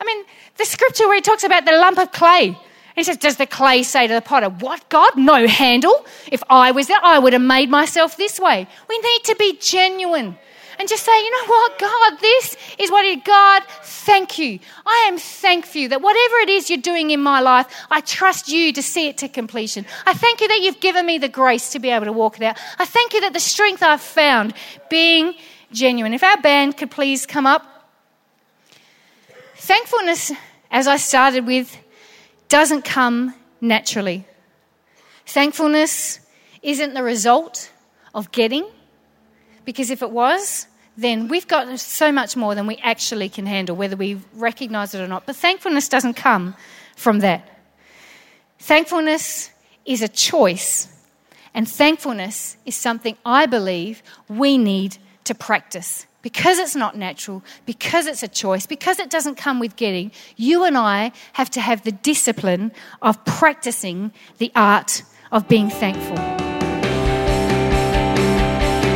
I 0.00 0.04
mean, 0.04 0.24
the 0.56 0.64
scripture 0.64 1.06
where 1.06 1.16
he 1.16 1.20
talks 1.20 1.44
about 1.44 1.64
the 1.64 1.72
lump 1.72 1.98
of 1.98 2.10
clay. 2.12 2.58
He 2.96 3.02
says, 3.04 3.16
Does 3.16 3.36
the 3.36 3.46
clay 3.46 3.82
say 3.82 4.06
to 4.06 4.14
the 4.14 4.20
potter, 4.20 4.48
What, 4.48 4.88
God? 4.88 5.16
No 5.16 5.46
handle. 5.46 6.06
If 6.30 6.42
I 6.50 6.72
was 6.72 6.88
there, 6.88 7.00
I 7.02 7.18
would 7.18 7.32
have 7.32 7.42
made 7.42 7.70
myself 7.70 8.16
this 8.16 8.40
way. 8.40 8.66
We 8.88 8.98
need 8.98 9.24
to 9.24 9.36
be 9.36 9.58
genuine 9.60 10.38
and 10.78 10.88
just 10.88 11.04
say, 11.04 11.12
you 11.24 11.30
know 11.30 11.46
what, 11.46 11.78
God, 11.78 12.20
this 12.20 12.56
is 12.78 12.90
what 12.90 13.04
it 13.04 13.24
God, 13.24 13.62
thank 13.82 14.38
you. 14.38 14.58
I 14.86 15.06
am 15.08 15.18
thankful 15.18 15.88
that 15.88 16.02
whatever 16.02 16.36
it 16.36 16.50
is 16.50 16.70
you're 16.70 16.78
doing 16.80 17.10
in 17.10 17.22
my 17.22 17.40
life, 17.40 17.66
I 17.90 18.00
trust 18.00 18.48
you 18.48 18.72
to 18.72 18.82
see 18.82 19.08
it 19.08 19.18
to 19.18 19.28
completion. 19.28 19.86
I 20.06 20.14
thank 20.14 20.40
you 20.40 20.48
that 20.48 20.60
you've 20.60 20.80
given 20.80 21.06
me 21.06 21.18
the 21.18 21.28
grace 21.28 21.72
to 21.72 21.78
be 21.78 21.90
able 21.90 22.06
to 22.06 22.12
walk 22.12 22.36
it 22.36 22.42
out. 22.42 22.58
I 22.78 22.84
thank 22.84 23.14
you 23.14 23.20
that 23.22 23.32
the 23.32 23.40
strength 23.40 23.82
I've 23.82 24.00
found 24.00 24.54
being 24.90 25.34
genuine. 25.72 26.14
If 26.14 26.22
our 26.22 26.40
band 26.40 26.76
could 26.76 26.90
please 26.90 27.26
come 27.26 27.46
up. 27.46 27.70
Thankfulness, 29.56 30.32
as 30.70 30.86
I 30.86 30.96
started 30.96 31.46
with, 31.46 31.76
doesn't 32.48 32.84
come 32.84 33.34
naturally. 33.60 34.26
Thankfulness 35.26 36.20
isn't 36.62 36.94
the 36.94 37.02
result 37.02 37.70
of 38.14 38.30
getting 38.30 38.66
because 39.64 39.90
if 39.90 40.02
it 40.02 40.10
was, 40.10 40.66
then 40.96 41.28
we've 41.28 41.48
got 41.48 41.78
so 41.80 42.12
much 42.12 42.36
more 42.36 42.54
than 42.54 42.66
we 42.66 42.76
actually 42.76 43.28
can 43.28 43.46
handle, 43.46 43.74
whether 43.74 43.96
we 43.96 44.20
recognize 44.34 44.94
it 44.94 45.00
or 45.00 45.08
not. 45.08 45.26
But 45.26 45.36
thankfulness 45.36 45.88
doesn't 45.88 46.14
come 46.14 46.54
from 46.96 47.20
that. 47.20 47.58
Thankfulness 48.60 49.50
is 49.84 50.02
a 50.02 50.08
choice, 50.08 50.88
and 51.52 51.68
thankfulness 51.68 52.56
is 52.64 52.76
something 52.76 53.16
I 53.26 53.46
believe 53.46 54.02
we 54.28 54.56
need 54.56 54.96
to 55.24 55.34
practice. 55.34 56.06
Because 56.22 56.58
it's 56.58 56.74
not 56.74 56.96
natural, 56.96 57.42
because 57.66 58.06
it's 58.06 58.22
a 58.22 58.28
choice, 58.28 58.64
because 58.64 58.98
it 58.98 59.10
doesn't 59.10 59.34
come 59.34 59.60
with 59.60 59.76
getting, 59.76 60.10
you 60.36 60.64
and 60.64 60.78
I 60.78 61.12
have 61.34 61.50
to 61.50 61.60
have 61.60 61.82
the 61.82 61.92
discipline 61.92 62.72
of 63.02 63.22
practicing 63.26 64.10
the 64.38 64.50
art 64.56 65.02
of 65.32 65.48
being 65.48 65.68
thankful. 65.68 66.53